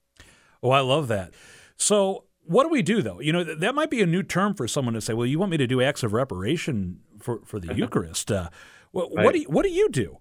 Oh, 0.61 0.69
I 0.69 0.81
love 0.81 1.07
that. 1.07 1.33
So, 1.77 2.25
what 2.43 2.63
do 2.63 2.69
we 2.69 2.81
do 2.81 3.01
though? 3.01 3.19
You 3.19 3.33
know, 3.33 3.43
that 3.43 3.73
might 3.73 3.89
be 3.89 4.01
a 4.01 4.05
new 4.05 4.21
term 4.21 4.53
for 4.53 4.67
someone 4.67 4.93
to 4.93 5.01
say, 5.01 5.13
"Well, 5.13 5.25
you 5.25 5.39
want 5.39 5.51
me 5.51 5.57
to 5.57 5.65
do 5.65 5.81
acts 5.81 6.03
of 6.03 6.13
reparation 6.13 6.99
for 7.19 7.41
for 7.45 7.59
the 7.59 7.73
Eucharist?" 7.75 8.31
Uh, 8.31 8.49
what, 8.91 9.09
right. 9.15 9.25
what 9.25 9.33
do 9.33 9.39
you, 9.39 9.47
what 9.47 9.63
do 9.63 9.71
you 9.71 9.89
do? 9.89 10.17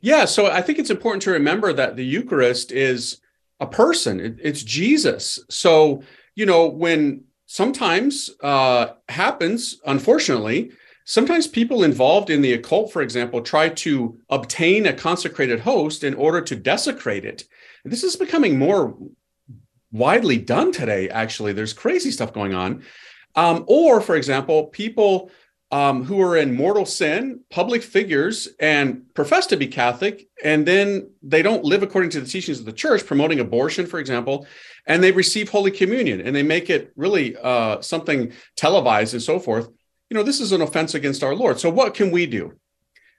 Yeah, 0.00 0.24
so 0.24 0.46
I 0.46 0.62
think 0.62 0.78
it's 0.78 0.90
important 0.90 1.22
to 1.22 1.30
remember 1.30 1.72
that 1.72 1.96
the 1.96 2.04
Eucharist 2.04 2.72
is 2.72 3.20
a 3.60 3.66
person. 3.66 4.20
It, 4.20 4.38
it's 4.42 4.62
Jesus. 4.62 5.38
So 5.48 6.02
you 6.34 6.46
know 6.46 6.66
when 6.66 7.24
sometimes 7.46 8.30
uh, 8.42 8.94
happens, 9.08 9.80
unfortunately, 9.86 10.72
sometimes 11.04 11.46
people 11.46 11.84
involved 11.84 12.30
in 12.30 12.42
the 12.42 12.54
occult, 12.54 12.92
for 12.92 13.02
example, 13.02 13.40
try 13.42 13.68
to 13.68 14.18
obtain 14.30 14.86
a 14.86 14.92
consecrated 14.92 15.60
host 15.60 16.04
in 16.04 16.14
order 16.14 16.40
to 16.40 16.56
desecrate 16.56 17.24
it. 17.24 17.44
This 17.84 18.02
is 18.02 18.16
becoming 18.16 18.58
more 18.58 18.96
widely 19.90 20.38
done 20.38 20.72
today. 20.72 21.08
Actually, 21.10 21.52
there's 21.52 21.72
crazy 21.72 22.10
stuff 22.10 22.32
going 22.32 22.54
on. 22.54 22.82
Um, 23.34 23.64
or, 23.66 24.00
for 24.00 24.16
example, 24.16 24.66
people 24.66 25.30
um, 25.72 26.04
who 26.04 26.20
are 26.20 26.36
in 26.36 26.54
mortal 26.54 26.84
sin, 26.84 27.40
public 27.50 27.82
figures, 27.82 28.46
and 28.60 29.02
profess 29.14 29.46
to 29.46 29.56
be 29.56 29.66
Catholic, 29.66 30.28
and 30.44 30.66
then 30.68 31.10
they 31.22 31.40
don't 31.40 31.64
live 31.64 31.82
according 31.82 32.10
to 32.10 32.20
the 32.20 32.26
teachings 32.26 32.60
of 32.60 32.66
the 32.66 32.72
church, 32.74 33.06
promoting 33.06 33.40
abortion, 33.40 33.86
for 33.86 33.98
example, 33.98 34.46
and 34.86 35.02
they 35.02 35.12
receive 35.12 35.48
Holy 35.48 35.70
Communion 35.70 36.20
and 36.20 36.36
they 36.36 36.42
make 36.42 36.68
it 36.68 36.92
really 36.94 37.36
uh, 37.38 37.80
something 37.80 38.32
televised 38.54 39.14
and 39.14 39.22
so 39.22 39.38
forth. 39.38 39.68
You 40.10 40.16
know, 40.16 40.22
this 40.22 40.40
is 40.40 40.52
an 40.52 40.60
offense 40.60 40.94
against 40.94 41.24
our 41.24 41.34
Lord. 41.34 41.58
So, 41.58 41.70
what 41.70 41.94
can 41.94 42.10
we 42.10 42.26
do? 42.26 42.52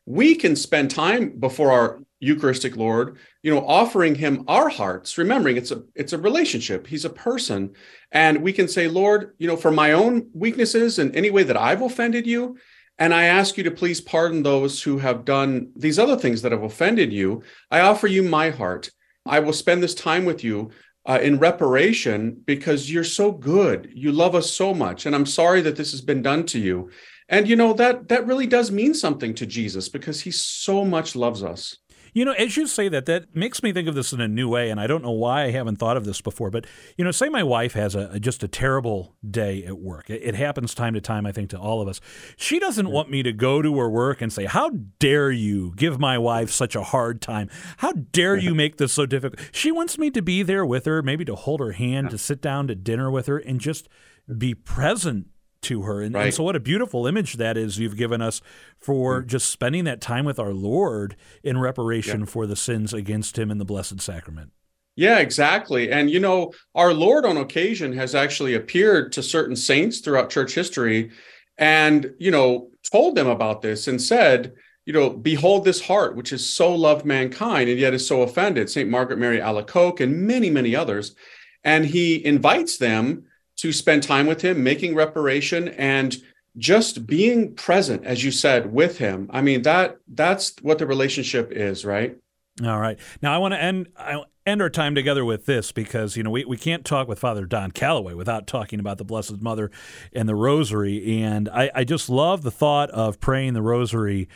We 0.05 0.35
can 0.35 0.55
spend 0.55 0.91
time 0.91 1.39
before 1.39 1.71
our 1.71 2.01
Eucharistic 2.23 2.77
Lord, 2.77 3.17
you 3.41 3.53
know, 3.53 3.65
offering 3.67 4.15
him 4.15 4.45
our 4.47 4.69
hearts, 4.69 5.17
remembering 5.17 5.57
it's 5.57 5.71
a 5.71 5.83
it's 5.93 6.13
a 6.13 6.17
relationship. 6.17 6.87
He's 6.87 7.05
a 7.05 7.09
person. 7.09 7.73
And 8.11 8.41
we 8.41 8.53
can 8.53 8.67
say, 8.67 8.87
Lord, 8.87 9.33
you 9.39 9.47
know, 9.47 9.57
for 9.57 9.71
my 9.71 9.91
own 9.91 10.29
weaknesses 10.33 10.99
and 10.99 11.15
any 11.15 11.29
way 11.29 11.43
that 11.43 11.57
I've 11.57 11.81
offended 11.81 12.25
you, 12.25 12.57
and 12.97 13.13
I 13.13 13.25
ask 13.25 13.57
you 13.57 13.63
to 13.63 13.71
please 13.71 13.99
pardon 13.99 14.43
those 14.43 14.81
who 14.81 14.97
have 14.99 15.25
done 15.25 15.71
these 15.75 15.99
other 15.99 16.15
things 16.15 16.41
that 16.41 16.51
have 16.51 16.63
offended 16.63 17.11
you. 17.11 17.43
I 17.69 17.81
offer 17.81 18.07
you 18.07 18.23
my 18.23 18.49
heart. 18.49 18.89
I 19.25 19.39
will 19.39 19.53
spend 19.53 19.81
this 19.81 19.95
time 19.95 20.25
with 20.25 20.43
you 20.43 20.71
uh, 21.05 21.19
in 21.21 21.39
reparation 21.39 22.41
because 22.45 22.91
you're 22.91 23.03
so 23.03 23.31
good. 23.31 23.91
You 23.93 24.11
love 24.11 24.35
us 24.35 24.51
so 24.51 24.73
much. 24.73 25.05
And 25.05 25.15
I'm 25.15 25.25
sorry 25.25 25.61
that 25.61 25.75
this 25.75 25.91
has 25.91 26.01
been 26.01 26.21
done 26.21 26.45
to 26.47 26.59
you. 26.59 26.89
And 27.29 27.47
you 27.47 27.55
know 27.55 27.73
that 27.73 28.09
that 28.09 28.27
really 28.27 28.47
does 28.47 28.71
mean 28.71 28.93
something 28.93 29.33
to 29.35 29.45
Jesus 29.45 29.89
because 29.89 30.21
he 30.21 30.31
so 30.31 30.85
much 30.85 31.15
loves 31.15 31.43
us. 31.43 31.77
You 32.13 32.25
know, 32.25 32.31
as 32.33 32.55
you 32.55 32.67
say 32.67 32.89
that, 32.89 33.05
that 33.07 33.35
makes 33.35 33.63
me 33.63 33.73
think 33.73 33.87
of 33.87 33.95
this 33.95 34.13
in 34.13 34.21
a 34.21 34.27
new 34.27 34.47
way, 34.47 34.69
and 34.69 34.79
I 34.79 34.87
don't 34.87 35.03
know 35.03 35.11
why 35.11 35.45
I 35.45 35.51
haven't 35.51 35.77
thought 35.77 35.97
of 35.97 36.05
this 36.05 36.21
before. 36.21 36.51
But 36.51 36.65
you 36.97 37.03
know, 37.03 37.11
say 37.11 37.29
my 37.29 37.43
wife 37.43 37.73
has 37.73 37.95
a, 37.95 38.19
just 38.19 38.43
a 38.43 38.47
terrible 38.47 39.15
day 39.29 39.63
at 39.65 39.79
work. 39.79 40.09
It, 40.09 40.21
it, 40.23 40.35
happens 40.35 40.73
time 40.73 40.93
to 40.93 41.01
time, 41.01 41.25
I 41.25 41.31
think, 41.31 41.49
to 41.51 41.59
all 41.59 41.81
of 41.81 41.87
us. 41.87 41.99
She 42.37 42.59
doesn't 42.59 42.89
want 42.89 43.09
me 43.09 43.23
to 43.23 43.33
go 43.33 43.61
to 43.61 43.77
her 43.79 43.89
work 43.89 44.21
and 44.21 44.31
say, 44.31 44.45
"How 44.45 44.69
dare 44.99 45.31
you 45.31 45.73
give 45.75 45.99
my 45.99 46.17
wife 46.17 46.51
such 46.51 46.75
a 46.75 46.83
hard 46.83 47.21
time? 47.21 47.49
How 47.77 47.93
dare 47.93 48.37
you 48.37 48.53
make 48.55 48.77
this 48.77 48.93
so 48.93 49.05
difficult?" 49.05 49.39
She 49.51 49.71
wants 49.71 49.97
me 49.97 50.11
to 50.11 50.21
be 50.21 50.43
there 50.43 50.65
with 50.65 50.85
her, 50.85 51.01
maybe 51.01 51.25
to 51.25 51.35
hold 51.35 51.59
her 51.59 51.71
hand, 51.71 52.11
to 52.11 52.17
sit 52.17 52.41
down 52.41 52.67
to 52.67 52.75
dinner 52.75 53.09
with 53.09 53.25
her, 53.25 53.37
and 53.37 53.59
just 53.59 53.89
be 54.37 54.53
present 54.53 55.27
to 55.63 55.83
her. 55.83 56.01
And, 56.01 56.15
right. 56.15 56.25
and, 56.25 56.33
so, 56.33 56.43
what 56.43 56.55
a 56.55 56.59
beautiful 56.59 57.07
image 57.07 57.35
that 57.35 57.57
is 57.57 57.79
you've 57.79 57.97
given 57.97 58.21
us 58.21 58.41
for 58.77 59.21
mm. 59.21 59.27
just 59.27 59.49
spending 59.49 59.83
that 59.85 60.01
time 60.01 60.25
with 60.25 60.39
our 60.39 60.53
Lord 60.53 61.15
in 61.43 61.57
reparation 61.57 62.21
yeah. 62.21 62.25
for 62.25 62.45
the 62.45 62.55
sins 62.55 62.93
against 62.93 63.37
Him 63.37 63.51
in 63.51 63.57
the 63.57 63.65
Blessed 63.65 64.01
Sacrament. 64.01 64.51
Yeah, 64.95 65.19
exactly. 65.19 65.91
And, 65.91 66.09
you 66.09 66.19
know, 66.19 66.53
our 66.75 66.93
Lord 66.93 67.25
on 67.25 67.37
occasion 67.37 67.93
has 67.93 68.13
actually 68.13 68.53
appeared 68.53 69.11
to 69.13 69.23
certain 69.23 69.55
saints 69.55 69.99
throughout 69.99 70.29
church 70.29 70.53
history 70.53 71.11
and, 71.57 72.13
you 72.19 72.29
know, 72.29 72.69
told 72.91 73.15
them 73.15 73.27
about 73.27 73.61
this 73.61 73.87
and 73.87 73.99
said, 73.99 74.53
you 74.85 74.93
know, 74.93 75.09
behold 75.09 75.65
this 75.65 75.81
heart, 75.81 76.15
which 76.15 76.29
has 76.29 76.47
so 76.47 76.73
loved 76.75 77.05
mankind 77.05 77.69
and 77.69 77.79
yet 77.79 77.93
is 77.93 78.05
so 78.05 78.21
offended. 78.21 78.69
St. 78.69 78.89
Margaret 78.89 79.17
Mary 79.17 79.39
Alacoque 79.39 80.01
and 80.01 80.27
many, 80.27 80.49
many 80.49 80.75
others. 80.75 81.15
And 81.63 81.85
he 81.85 82.23
invites 82.23 82.77
them 82.77 83.23
to 83.57 83.71
spend 83.71 84.03
time 84.03 84.27
with 84.27 84.41
him, 84.41 84.63
making 84.63 84.95
reparation 84.95 85.69
and 85.69 86.17
just 86.57 87.07
being 87.07 87.53
present, 87.55 88.05
as 88.05 88.23
you 88.23 88.31
said, 88.31 88.71
with 88.71 88.97
him. 88.97 89.29
I 89.31 89.41
mean, 89.41 89.63
that 89.63 89.97
that's 90.07 90.55
what 90.61 90.77
the 90.77 90.85
relationship 90.85 91.51
is, 91.51 91.83
right? 91.83 92.17
All 92.63 92.79
right. 92.79 92.99
Now 93.21 93.33
I 93.33 93.37
want 93.39 93.53
to 93.53 93.61
end 93.61 93.89
I 93.97 94.23
end 94.45 94.61
our 94.61 94.69
time 94.69 94.93
together 94.93 95.23
with 95.23 95.45
this 95.45 95.71
because 95.71 96.17
you 96.17 96.23
know 96.23 96.29
we, 96.29 96.43
we 96.45 96.57
can't 96.57 96.83
talk 96.83 97.07
with 97.07 97.19
Father 97.19 97.45
Don 97.45 97.71
Calloway 97.71 98.13
without 98.13 98.45
talking 98.45 98.79
about 98.79 98.97
the 98.97 99.05
Blessed 99.05 99.41
Mother 99.41 99.71
and 100.11 100.27
the 100.27 100.35
Rosary. 100.35 101.21
And 101.21 101.47
I, 101.49 101.71
I 101.73 101.83
just 101.83 102.09
love 102.09 102.41
the 102.41 102.51
thought 102.51 102.89
of 102.91 103.19
praying 103.19 103.53
the 103.53 103.61
Rosary 103.61 104.27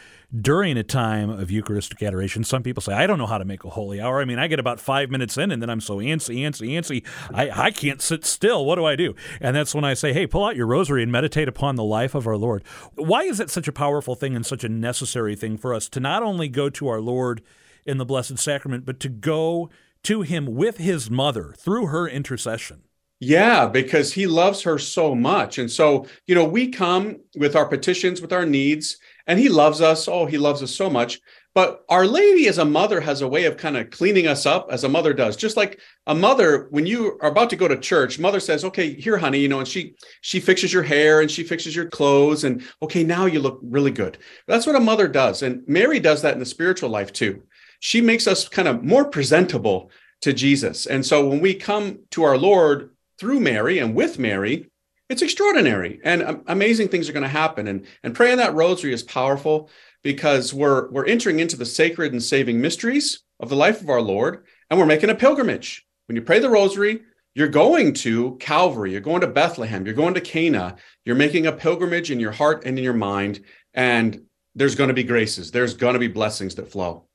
during 0.42 0.78
a 0.78 0.84
time 0.84 1.30
of 1.30 1.52
Eucharistic 1.52 2.02
adoration. 2.04 2.44
Some 2.44 2.64
people 2.64 2.82
say, 2.82 2.94
I 2.94 3.08
don't 3.08 3.18
know 3.18 3.26
how 3.26 3.38
to 3.38 3.46
make 3.46 3.64
a 3.64 3.70
holy 3.70 4.02
hour. 4.02 4.22
I 4.22 4.26
mean, 4.26 4.40
I 4.40 4.48
get 4.48 4.60
about 4.60 4.80
five 4.80 5.10
minutes 5.10 5.38
in 5.38 5.52
and 5.52 5.62
then 5.62 5.70
I'm 5.70 5.82
so 5.82 5.98
antsy, 5.98 6.40
antsy, 6.40 6.72
antsy. 6.72 7.06
I, 7.34 7.68
I 7.68 7.72
can't 7.72 8.02
sit 8.02 8.26
still. 8.26 8.66
What 8.66 8.76
do 8.76 8.86
I 8.86 8.96
do? 8.96 9.16
And 9.40 9.56
that's 9.56 9.76
when 9.76 9.86
I 9.86 9.94
say, 9.94 10.14
hey, 10.14 10.28
pull 10.28 10.46
out 10.46 10.56
your 10.56 10.68
rosary 10.68 11.04
and 11.04 11.12
meditate 11.12 11.48
upon 11.48 11.76
the 11.76 11.84
life 11.84 12.16
of 12.16 12.28
our 12.28 12.38
Lord. 12.38 12.64
Why 12.96 13.24
is 13.24 13.40
it 13.40 13.50
such 13.50 13.68
a 13.68 13.74
powerful 13.74 14.16
thing 14.16 14.36
and 14.36 14.46
such 14.46 14.64
a 14.64 14.70
necessary 14.70 15.36
thing 15.36 15.58
for 15.58 15.74
us 15.74 15.88
to 15.90 16.00
not 16.00 16.24
only 16.24 16.50
go 16.50 16.70
to 16.70 16.88
our 16.88 17.02
Lord 17.02 17.42
in 17.86 17.98
the 17.98 18.06
Blessed 18.06 18.38
Sacrament, 18.38 18.86
but 18.86 19.00
to 19.00 19.10
go 19.10 19.70
to 20.08 20.22
him 20.22 20.46
with 20.56 20.78
his 20.78 21.10
mother 21.10 21.54
through 21.58 21.88
her 21.88 22.08
intercession? 22.08 22.84
Yeah, 23.20 23.68
because 23.68 24.14
he 24.14 24.28
loves 24.28 24.62
her 24.62 24.78
so 24.78 25.16
much. 25.16 25.58
And 25.58 25.70
so, 25.70 26.06
you 26.28 26.36
know, 26.36 26.46
we 26.46 26.70
come 26.70 27.18
with 27.36 27.56
our 27.56 27.66
petitions, 27.66 28.22
with 28.22 28.32
our 28.32 28.46
needs, 28.46 28.98
and 29.26 29.40
he 29.40 29.50
loves 29.50 29.82
us. 29.82 30.08
Oh, 30.08 30.26
he 30.28 30.38
loves 30.38 30.62
us 30.62 30.74
so 30.74 30.90
much. 30.90 31.20
But 31.56 31.84
Our 31.90 32.06
Lady, 32.06 32.48
as 32.48 32.60
a 32.60 32.66
mother, 32.66 33.02
has 33.02 33.22
a 33.24 33.28
way 33.28 33.46
of 33.46 33.58
kind 33.58 33.76
of 33.76 33.90
cleaning 33.90 34.28
us 34.28 34.46
up, 34.46 34.68
as 34.72 34.84
a 34.84 34.90
mother 34.90 35.12
does. 35.12 35.36
Just 35.36 35.58
like 35.58 35.80
a 36.06 36.14
mother, 36.14 36.68
when 36.70 36.86
you 36.86 37.18
are 37.20 37.32
about 37.32 37.50
to 37.50 37.56
go 37.56 37.68
to 37.68 37.76
church, 37.76 38.20
mother 38.20 38.40
says, 38.40 38.64
"Okay, 38.64 38.94
here, 38.94 39.18
honey," 39.18 39.40
you 39.40 39.48
know, 39.48 39.58
and 39.58 39.68
she 39.68 39.96
she 40.22 40.40
fixes 40.40 40.72
your 40.72 40.84
hair 40.84 41.20
and 41.20 41.32
she 41.32 41.44
fixes 41.44 41.76
your 41.76 41.90
clothes, 41.90 42.44
and 42.44 42.64
okay, 42.84 43.04
now 43.04 43.26
you 43.26 43.40
look 43.40 43.60
really 43.64 43.90
good. 43.90 44.20
That's 44.48 44.68
what 44.68 44.76
a 44.76 44.80
mother 44.80 45.08
does, 45.08 45.42
and 45.42 45.64
Mary 45.68 46.00
does 46.00 46.22
that 46.22 46.36
in 46.36 46.40
the 46.40 46.46
spiritual 46.46 46.92
life 46.92 47.12
too. 47.12 47.42
She 47.80 48.02
makes 48.02 48.28
us 48.28 48.48
kind 48.48 48.68
of 48.68 48.84
more 48.84 49.06
presentable 49.06 49.92
to 50.22 50.34
Jesus, 50.34 50.86
and 50.86 51.06
so 51.06 51.28
when 51.28 51.40
we 51.40 51.54
come 51.54 52.00
to 52.12 52.24
our 52.24 52.38
Lord 52.38 52.92
through 53.20 53.40
Mary 53.40 53.80
and 53.80 53.96
with 53.96 54.20
Mary, 54.20 54.70
it's 55.10 55.22
extraordinary 55.22 56.00
and 56.04 56.42
amazing 56.48 56.90
things 56.90 57.08
are 57.08 57.14
going 57.14 57.24
to 57.24 57.30
happen. 57.30 57.68
And, 57.68 57.86
and 58.04 58.14
praying 58.14 58.38
that 58.38 58.56
rosary 58.56 58.94
is 58.94 59.04
powerful 59.04 59.70
because 60.04 60.54
we're, 60.54 60.90
we're 60.90 61.06
entering 61.06 61.40
into 61.40 61.56
the 61.56 61.66
sacred 61.66 62.12
and 62.12 62.22
saving 62.22 62.60
mysteries 62.60 63.24
of 63.40 63.50
the 63.50 63.56
life 63.56 63.82
of 63.82 63.90
our 63.90 64.02
Lord, 64.02 64.46
and 64.70 64.80
we're 64.80 64.86
making 64.86 65.10
a 65.10 65.16
pilgrimage. 65.16 65.86
When 66.08 66.16
you 66.16 66.22
pray 66.22 66.40
the 66.40 66.50
rosary, 66.50 67.02
you're 67.36 67.48
going 67.48 67.94
to 67.94 68.36
Calvary, 68.40 68.92
you're 68.92 69.02
going 69.02 69.22
to 69.22 69.28
Bethlehem, 69.28 69.86
you're 69.86 69.96
going 69.96 70.16
to 70.16 70.22
Cana, 70.22 70.76
you're 71.06 71.16
making 71.16 71.46
a 71.46 71.52
pilgrimage 71.52 72.10
in 72.10 72.20
your 72.20 72.32
heart 72.32 72.64
and 72.66 72.78
in 72.78 72.84
your 72.84 72.94
mind, 72.94 73.44
and 73.74 74.24
there's 74.56 74.76
going 74.76 74.88
to 74.88 74.94
be 74.94 75.04
graces, 75.04 75.52
there's 75.52 75.76
going 75.76 75.94
to 75.94 76.00
be 76.00 76.08
blessings 76.08 76.56
that 76.56 76.72
flow. 76.72 77.06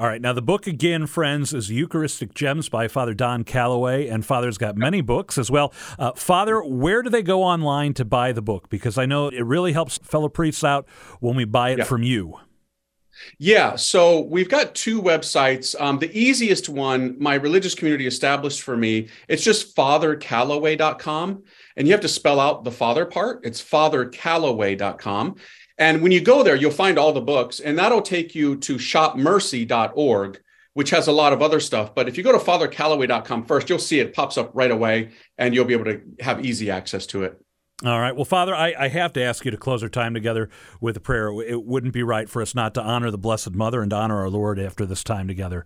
All 0.00 0.06
right. 0.06 0.22
Now, 0.22 0.32
the 0.32 0.40
book 0.40 0.66
again, 0.66 1.06
friends, 1.06 1.52
is 1.52 1.70
Eucharistic 1.70 2.32
Gems 2.32 2.70
by 2.70 2.88
Father 2.88 3.12
Don 3.12 3.44
Calloway, 3.44 4.08
and 4.08 4.24
Father's 4.24 4.56
got 4.56 4.74
many 4.74 5.02
books 5.02 5.36
as 5.36 5.50
well. 5.50 5.74
Uh, 5.98 6.12
Father, 6.12 6.62
where 6.62 7.02
do 7.02 7.10
they 7.10 7.22
go 7.22 7.42
online 7.42 7.92
to 7.92 8.06
buy 8.06 8.32
the 8.32 8.40
book? 8.40 8.70
Because 8.70 8.96
I 8.96 9.04
know 9.04 9.28
it 9.28 9.44
really 9.44 9.74
helps 9.74 9.98
fellow 9.98 10.30
priests 10.30 10.64
out 10.64 10.88
when 11.20 11.36
we 11.36 11.44
buy 11.44 11.72
it 11.72 11.80
yeah. 11.80 11.84
from 11.84 12.02
you. 12.02 12.38
Yeah, 13.36 13.76
so 13.76 14.20
we've 14.20 14.48
got 14.48 14.74
two 14.74 15.02
websites. 15.02 15.78
Um, 15.78 15.98
the 15.98 16.10
easiest 16.18 16.70
one, 16.70 17.16
my 17.18 17.34
religious 17.34 17.74
community 17.74 18.06
established 18.06 18.62
for 18.62 18.78
me, 18.78 19.10
it's 19.28 19.44
just 19.44 19.76
fathercalloway.com. 19.76 21.42
And 21.76 21.86
you 21.86 21.92
have 21.92 22.00
to 22.00 22.08
spell 22.08 22.40
out 22.40 22.64
the 22.64 22.70
father 22.70 23.04
part. 23.04 23.44
It's 23.44 23.62
fathercalloway.com. 23.62 25.36
And 25.80 26.02
when 26.02 26.12
you 26.12 26.20
go 26.20 26.42
there, 26.42 26.54
you'll 26.54 26.70
find 26.70 26.98
all 26.98 27.12
the 27.12 27.22
books, 27.22 27.58
and 27.58 27.78
that'll 27.78 28.02
take 28.02 28.34
you 28.34 28.54
to 28.56 28.76
shopmercy.org, 28.76 30.40
which 30.74 30.90
has 30.90 31.08
a 31.08 31.12
lot 31.12 31.32
of 31.32 31.40
other 31.40 31.58
stuff. 31.58 31.94
But 31.94 32.06
if 32.06 32.18
you 32.18 32.22
go 32.22 32.32
to 32.32 32.38
fathercalloway.com 32.38 33.46
first, 33.46 33.70
you'll 33.70 33.78
see 33.78 33.98
it 33.98 34.14
pops 34.14 34.36
up 34.36 34.50
right 34.52 34.70
away 34.70 35.12
and 35.38 35.54
you'll 35.54 35.64
be 35.64 35.72
able 35.72 35.86
to 35.86 36.02
have 36.20 36.44
easy 36.44 36.70
access 36.70 37.06
to 37.06 37.24
it. 37.24 37.40
All 37.82 37.98
right. 37.98 38.14
Well, 38.14 38.26
Father, 38.26 38.54
I, 38.54 38.74
I, 38.78 38.88
have 38.88 39.14
to 39.14 39.22
ask 39.22 39.42
you 39.46 39.50
to 39.50 39.56
close 39.56 39.82
our 39.82 39.88
time 39.88 40.12
together 40.12 40.50
with 40.82 40.98
a 40.98 41.00
prayer. 41.00 41.32
It 41.40 41.64
wouldn't 41.64 41.94
be 41.94 42.02
right 42.02 42.28
for 42.28 42.42
us 42.42 42.54
not 42.54 42.74
to 42.74 42.82
honor 42.82 43.10
the 43.10 43.16
Blessed 43.16 43.52
Mother 43.52 43.80
and 43.80 43.88
to 43.88 43.96
honor 43.96 44.18
our 44.18 44.28
Lord 44.28 44.58
after 44.58 44.84
this 44.84 45.02
time 45.02 45.26
together. 45.26 45.64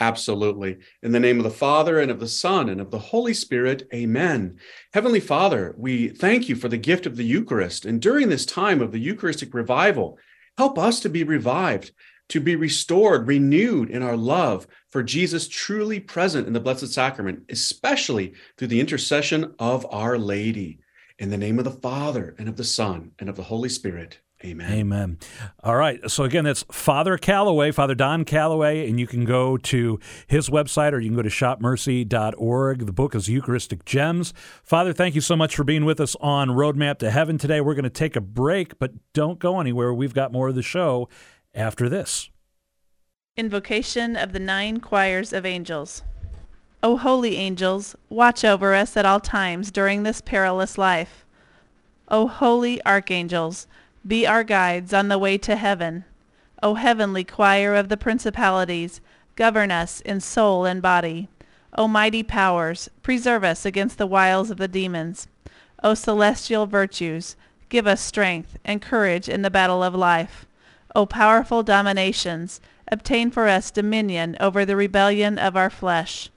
Absolutely. 0.00 0.78
In 1.02 1.12
the 1.12 1.20
name 1.20 1.36
of 1.36 1.44
the 1.44 1.50
Father 1.50 2.00
and 2.00 2.10
of 2.10 2.20
the 2.20 2.28
Son 2.28 2.70
and 2.70 2.80
of 2.80 2.90
the 2.90 2.98
Holy 2.98 3.34
Spirit, 3.34 3.86
amen. 3.92 4.56
Heavenly 4.94 5.20
Father, 5.20 5.74
we 5.76 6.08
thank 6.08 6.48
you 6.48 6.56
for 6.56 6.68
the 6.68 6.78
gift 6.78 7.04
of 7.04 7.16
the 7.16 7.24
Eucharist. 7.24 7.84
And 7.84 8.00
during 8.00 8.30
this 8.30 8.46
time 8.46 8.80
of 8.80 8.92
the 8.92 8.98
Eucharistic 8.98 9.52
revival, 9.52 10.18
help 10.56 10.78
us 10.78 11.00
to 11.00 11.10
be 11.10 11.22
revived, 11.22 11.92
to 12.30 12.40
be 12.40 12.56
restored, 12.56 13.28
renewed 13.28 13.90
in 13.90 14.02
our 14.02 14.16
love 14.16 14.66
for 14.88 15.02
Jesus 15.02 15.46
truly 15.46 16.00
present 16.00 16.46
in 16.46 16.54
the 16.54 16.60
Blessed 16.60 16.90
Sacrament, 16.90 17.44
especially 17.50 18.32
through 18.56 18.68
the 18.68 18.80
intercession 18.80 19.54
of 19.58 19.86
Our 19.90 20.16
Lady. 20.16 20.80
In 21.18 21.28
the 21.28 21.36
name 21.36 21.58
of 21.58 21.64
the 21.64 21.70
Father 21.72 22.34
and 22.38 22.48
of 22.48 22.56
the 22.56 22.64
Son 22.64 23.10
and 23.18 23.28
of 23.28 23.36
the 23.36 23.42
Holy 23.42 23.68
Spirit. 23.68 24.20
Amen. 24.42 24.72
Amen. 24.72 25.18
All 25.62 25.76
right. 25.76 26.10
So 26.10 26.24
again, 26.24 26.44
that's 26.44 26.64
Father 26.72 27.18
Calloway, 27.18 27.72
Father 27.72 27.94
Don 27.94 28.24
Calloway, 28.24 28.88
and 28.88 28.98
you 28.98 29.06
can 29.06 29.26
go 29.26 29.58
to 29.58 30.00
his 30.28 30.48
website 30.48 30.92
or 30.92 30.98
you 30.98 31.10
can 31.10 31.16
go 31.16 31.22
to 31.22 31.28
shopmercy.org. 31.28 32.86
The 32.86 32.92
book 32.92 33.14
is 33.14 33.28
Eucharistic 33.28 33.84
Gems. 33.84 34.32
Father, 34.62 34.94
thank 34.94 35.14
you 35.14 35.20
so 35.20 35.36
much 35.36 35.54
for 35.54 35.62
being 35.62 35.84
with 35.84 36.00
us 36.00 36.16
on 36.20 36.48
Roadmap 36.48 36.98
to 37.00 37.10
Heaven 37.10 37.36
today. 37.36 37.60
We're 37.60 37.74
going 37.74 37.82
to 37.84 37.90
take 37.90 38.16
a 38.16 38.20
break, 38.22 38.78
but 38.78 38.92
don't 39.12 39.38
go 39.38 39.60
anywhere. 39.60 39.92
We've 39.92 40.14
got 40.14 40.32
more 40.32 40.48
of 40.48 40.54
the 40.54 40.62
show 40.62 41.10
after 41.54 41.90
this. 41.90 42.30
Invocation 43.36 44.16
of 44.16 44.32
the 44.32 44.40
Nine 44.40 44.80
Choirs 44.80 45.34
of 45.34 45.44
Angels. 45.44 46.02
O 46.82 46.96
holy 46.96 47.36
angels, 47.36 47.94
watch 48.08 48.42
over 48.42 48.74
us 48.74 48.96
at 48.96 49.04
all 49.04 49.20
times 49.20 49.70
during 49.70 50.02
this 50.02 50.22
perilous 50.22 50.78
life. 50.78 51.26
O 52.08 52.26
holy 52.26 52.82
archangels, 52.86 53.66
be 54.06 54.26
our 54.26 54.44
guides 54.44 54.92
on 54.92 55.08
the 55.08 55.18
way 55.18 55.36
to 55.38 55.56
heaven. 55.56 56.04
O 56.62 56.74
heavenly 56.74 57.24
choir 57.24 57.74
of 57.74 57.88
the 57.88 57.96
principalities, 57.96 59.00
govern 59.36 59.70
us 59.70 60.00
in 60.00 60.20
soul 60.20 60.64
and 60.64 60.82
body. 60.82 61.28
O 61.76 61.86
mighty 61.86 62.22
powers, 62.22 62.90
preserve 63.02 63.44
us 63.44 63.64
against 63.64 63.98
the 63.98 64.06
wiles 64.06 64.50
of 64.50 64.58
the 64.58 64.68
demons. 64.68 65.28
O 65.82 65.94
celestial 65.94 66.66
virtues, 66.66 67.36
give 67.68 67.86
us 67.86 68.00
strength 68.00 68.58
and 68.64 68.82
courage 68.82 69.28
in 69.28 69.42
the 69.42 69.50
battle 69.50 69.82
of 69.82 69.94
life. 69.94 70.46
O 70.94 71.06
powerful 71.06 71.62
dominations, 71.62 72.60
obtain 72.88 73.30
for 73.30 73.48
us 73.48 73.70
dominion 73.70 74.36
over 74.40 74.64
the 74.64 74.76
rebellion 74.76 75.38
of 75.38 75.56
our 75.56 75.70
flesh. 75.70 76.28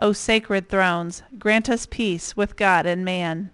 O 0.00 0.12
sacred 0.12 0.68
thrones, 0.68 1.22
grant 1.38 1.68
us 1.68 1.86
peace 1.86 2.36
with 2.36 2.56
God 2.56 2.86
and 2.86 3.04
man. 3.04 3.50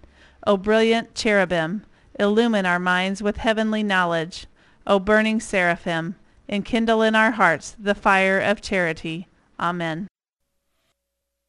O 0.46 0.56
brilliant 0.56 1.14
cherubim, 1.14 1.84
illumine 2.18 2.66
our 2.66 2.78
minds 2.78 3.22
with 3.22 3.38
heavenly 3.38 3.82
knowledge. 3.82 4.46
O 4.86 4.98
burning 4.98 5.40
seraphim, 5.40 6.16
enkindle 6.48 7.02
in 7.02 7.14
our 7.14 7.32
hearts 7.32 7.74
the 7.78 7.94
fire 7.94 8.38
of 8.38 8.60
charity. 8.60 9.28
Amen. 9.58 10.08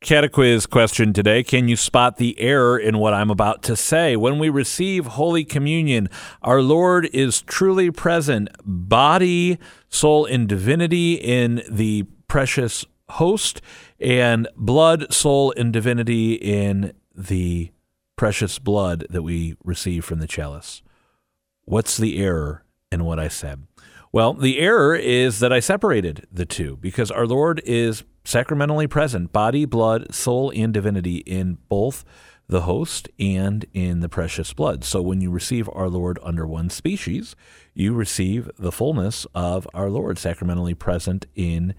Catequiz 0.06 0.70
question 0.70 1.14
today 1.14 1.42
Can 1.42 1.68
you 1.68 1.76
spot 1.76 2.18
the 2.18 2.40
error 2.40 2.78
in 2.78 3.00
what 3.00 3.14
I'm 3.14 3.32
about 3.32 3.64
to 3.64 3.76
say? 3.76 4.16
When 4.16 4.38
we 4.38 4.50
receive 4.50 5.08
Holy 5.08 5.44
Communion, 5.44 6.10
our 6.44 6.62
Lord 6.62 7.10
is 7.12 7.42
truly 7.42 7.90
present, 7.90 8.50
body, 8.64 9.58
soul, 9.90 10.26
and 10.26 10.48
divinity 10.48 11.16
in 11.16 11.64
the 11.70 12.04
precious 12.28 12.86
host 13.10 13.62
and 14.00 14.48
blood, 14.56 15.12
soul, 15.12 15.54
and 15.58 15.74
divinity 15.74 16.34
in 16.34 16.94
the 17.16 17.72
precious 18.16 18.60
blood 18.60 19.06
that 19.10 19.22
we 19.22 19.56
receive 19.64 20.06
from 20.06 20.20
the 20.20 20.28
chalice. 20.28 20.82
What's 21.66 21.98
the 21.98 22.18
error 22.18 22.64
in 22.92 23.04
what 23.06 23.20
I 23.20 23.28
said? 23.28 23.64
Well, 24.12 24.34
the 24.34 24.60
error 24.60 24.96
is 24.96 25.40
that 25.40 25.52
I 25.52 25.60
separated 25.60 26.26
the 26.32 26.46
two 26.46 26.78
because 26.78 27.12
our 27.12 27.28
Lord 27.28 27.62
is 27.66 28.04
sacramentally 28.24 28.88
present, 28.88 29.34
body, 29.34 29.66
blood, 29.66 30.14
soul, 30.14 30.52
and 30.56 30.74
divinity 30.74 31.18
in 31.18 31.58
both 31.68 32.06
the 32.48 32.62
host 32.62 33.10
and 33.20 33.66
in 33.74 34.02
the 34.02 34.10
precious 34.10 34.54
blood. 34.54 34.84
So 34.84 35.02
when 35.02 35.20
you 35.20 35.32
receive 35.32 35.70
our 35.74 35.90
Lord 35.90 36.20
under 36.24 36.46
one 36.46 36.70
species, 36.70 37.36
you 37.74 37.94
receive 37.94 38.50
the 38.58 38.72
fullness 38.72 39.26
of 39.34 39.68
our 39.74 39.90
Lord 39.90 40.18
sacramentally 40.18 40.76
present 40.76 41.26
in 41.36 41.74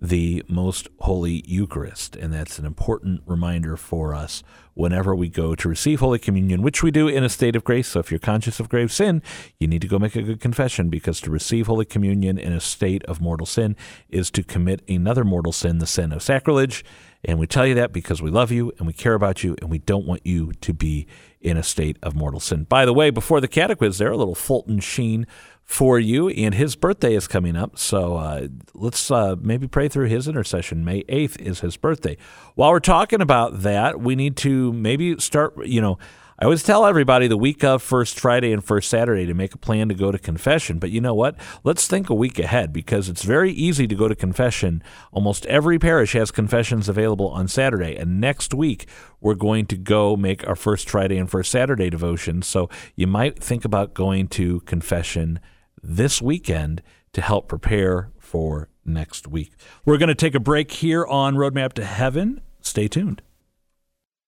the 0.00 0.44
most 0.48 0.88
holy 1.00 1.42
Eucharist. 1.46 2.16
And 2.16 2.32
that's 2.32 2.58
an 2.58 2.66
important 2.66 3.22
reminder 3.26 3.76
for 3.76 4.14
us 4.14 4.42
whenever 4.74 5.14
we 5.14 5.28
go 5.28 5.56
to 5.56 5.68
receive 5.68 5.98
Holy 5.98 6.20
Communion, 6.20 6.62
which 6.62 6.84
we 6.84 6.92
do 6.92 7.08
in 7.08 7.24
a 7.24 7.28
state 7.28 7.56
of 7.56 7.64
grace. 7.64 7.88
So 7.88 8.00
if 8.00 8.12
you're 8.12 8.20
conscious 8.20 8.60
of 8.60 8.68
grave 8.68 8.92
sin, 8.92 9.22
you 9.58 9.66
need 9.66 9.82
to 9.82 9.88
go 9.88 9.98
make 9.98 10.14
a 10.14 10.22
good 10.22 10.40
confession 10.40 10.88
because 10.88 11.20
to 11.22 11.30
receive 11.30 11.66
Holy 11.66 11.84
Communion 11.84 12.38
in 12.38 12.52
a 12.52 12.60
state 12.60 13.04
of 13.06 13.20
mortal 13.20 13.46
sin 13.46 13.74
is 14.08 14.30
to 14.30 14.44
commit 14.44 14.88
another 14.88 15.24
mortal 15.24 15.52
sin, 15.52 15.78
the 15.78 15.86
sin 15.86 16.12
of 16.12 16.22
sacrilege. 16.22 16.84
And 17.24 17.40
we 17.40 17.48
tell 17.48 17.66
you 17.66 17.74
that 17.74 17.92
because 17.92 18.22
we 18.22 18.30
love 18.30 18.52
you 18.52 18.72
and 18.78 18.86
we 18.86 18.92
care 18.92 19.14
about 19.14 19.42
you 19.42 19.56
and 19.60 19.68
we 19.68 19.78
don't 19.78 20.06
want 20.06 20.24
you 20.24 20.52
to 20.52 20.72
be 20.72 21.08
in 21.40 21.56
a 21.56 21.62
state 21.64 21.96
of 22.00 22.14
mortal 22.14 22.38
sin. 22.38 22.64
By 22.64 22.84
the 22.84 22.92
way, 22.92 23.10
before 23.10 23.40
the 23.40 23.48
catechism, 23.48 24.04
there, 24.04 24.12
a 24.12 24.16
little 24.16 24.36
Fulton 24.36 24.78
Sheen 24.78 25.26
for 25.68 25.98
you, 26.00 26.30
and 26.30 26.54
his 26.54 26.74
birthday 26.76 27.14
is 27.14 27.28
coming 27.28 27.54
up. 27.54 27.78
So 27.78 28.16
uh, 28.16 28.48
let's 28.72 29.10
uh, 29.10 29.36
maybe 29.38 29.68
pray 29.68 29.88
through 29.88 30.06
his 30.06 30.26
intercession. 30.26 30.82
May 30.82 31.02
8th 31.02 31.38
is 31.38 31.60
his 31.60 31.76
birthday. 31.76 32.16
While 32.54 32.70
we're 32.70 32.80
talking 32.80 33.20
about 33.20 33.60
that, 33.60 34.00
we 34.00 34.16
need 34.16 34.34
to 34.38 34.72
maybe 34.72 35.20
start, 35.20 35.66
you 35.66 35.82
know, 35.82 35.98
I 36.38 36.44
always 36.44 36.62
tell 36.62 36.86
everybody 36.86 37.28
the 37.28 37.36
week 37.36 37.62
of 37.64 37.82
First 37.82 38.18
Friday 38.18 38.50
and 38.50 38.64
First 38.64 38.88
Saturday 38.88 39.26
to 39.26 39.34
make 39.34 39.54
a 39.54 39.58
plan 39.58 39.90
to 39.90 39.94
go 39.94 40.10
to 40.10 40.18
confession. 40.18 40.78
But 40.78 40.90
you 40.90 41.02
know 41.02 41.14
what? 41.14 41.36
Let's 41.64 41.86
think 41.86 42.08
a 42.08 42.14
week 42.14 42.38
ahead 42.38 42.72
because 42.72 43.10
it's 43.10 43.24
very 43.24 43.52
easy 43.52 43.86
to 43.88 43.94
go 43.94 44.08
to 44.08 44.14
confession. 44.14 44.82
Almost 45.12 45.44
every 45.46 45.78
parish 45.78 46.14
has 46.14 46.30
confessions 46.30 46.88
available 46.88 47.28
on 47.28 47.46
Saturday. 47.46 47.94
And 47.96 48.20
next 48.20 48.54
week, 48.54 48.88
we're 49.20 49.34
going 49.34 49.66
to 49.66 49.76
go 49.76 50.16
make 50.16 50.46
our 50.48 50.56
First 50.56 50.88
Friday 50.88 51.18
and 51.18 51.30
First 51.30 51.50
Saturday 51.50 51.90
devotions. 51.90 52.46
So 52.46 52.70
you 52.94 53.06
might 53.06 53.38
think 53.42 53.66
about 53.66 53.92
going 53.92 54.28
to 54.28 54.60
confession 54.60 55.40
this 55.82 56.20
weekend 56.22 56.82
to 57.12 57.20
help 57.20 57.48
prepare 57.48 58.10
for 58.18 58.68
next 58.84 59.26
week. 59.26 59.52
We're 59.84 59.98
going 59.98 60.08
to 60.08 60.14
take 60.14 60.34
a 60.34 60.40
break 60.40 60.70
here 60.70 61.06
on 61.06 61.36
Roadmap 61.36 61.72
to 61.74 61.84
Heaven. 61.84 62.40
Stay 62.60 62.88
tuned. 62.88 63.22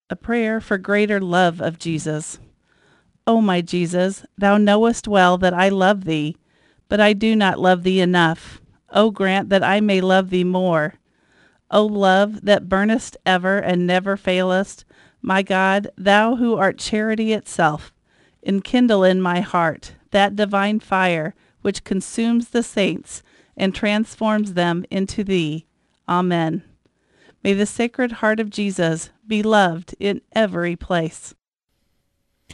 A 0.09 0.17
prayer 0.17 0.61
for 0.61 0.79
greater 0.79 1.21
love 1.21 1.61
of 1.61 1.79
Jesus. 1.79 2.39
O 3.27 3.41
my 3.41 3.61
Jesus, 3.61 4.25
thou 4.37 4.57
knowest 4.57 5.07
well 5.07 5.39
that 5.39 5.55
I 5.55 5.69
love 5.69 6.05
thee, 6.05 6.37
but 6.89 7.01
I 7.01 7.13
do 7.13 7.37
not 7.37 7.61
love 7.61 7.83
thee 7.83 8.01
enough. 8.01 8.61
O 8.91 9.11
grant 9.11 9.51
that 9.51 9.63
I 9.63 9.81
may 9.81 10.01
love 10.01 10.31
thee 10.31 10.45
more. 10.45 10.95
O 11.71 11.87
love 11.87 12.41
that 12.43 12.69
burnest 12.69 13.17
ever 13.25 13.59
and 13.59 13.87
never 13.87 14.17
failest, 14.17 14.85
my 15.23 15.43
God, 15.43 15.89
thou 15.97 16.37
who 16.37 16.57
art 16.57 16.79
charity 16.79 17.33
itself, 17.33 17.93
enkindle 18.43 19.05
in 19.05 19.21
my 19.21 19.41
heart 19.41 19.95
that 20.11 20.37
divine 20.37 20.81
fire 20.81 21.35
which 21.63 21.85
consumes 21.85 22.49
the 22.49 22.63
saints 22.63 23.23
and 23.57 23.75
transforms 23.75 24.55
them 24.55 24.85
into 24.91 25.23
thee. 25.23 25.67
Amen. 26.09 26.63
May 27.43 27.53
the 27.53 27.67
Sacred 27.67 28.13
Heart 28.13 28.41
of 28.41 28.51
Jesus 28.51 29.11
be 29.27 29.43
loved 29.43 29.95
in 29.99 30.21
every 30.33 30.77
place. 30.77 31.35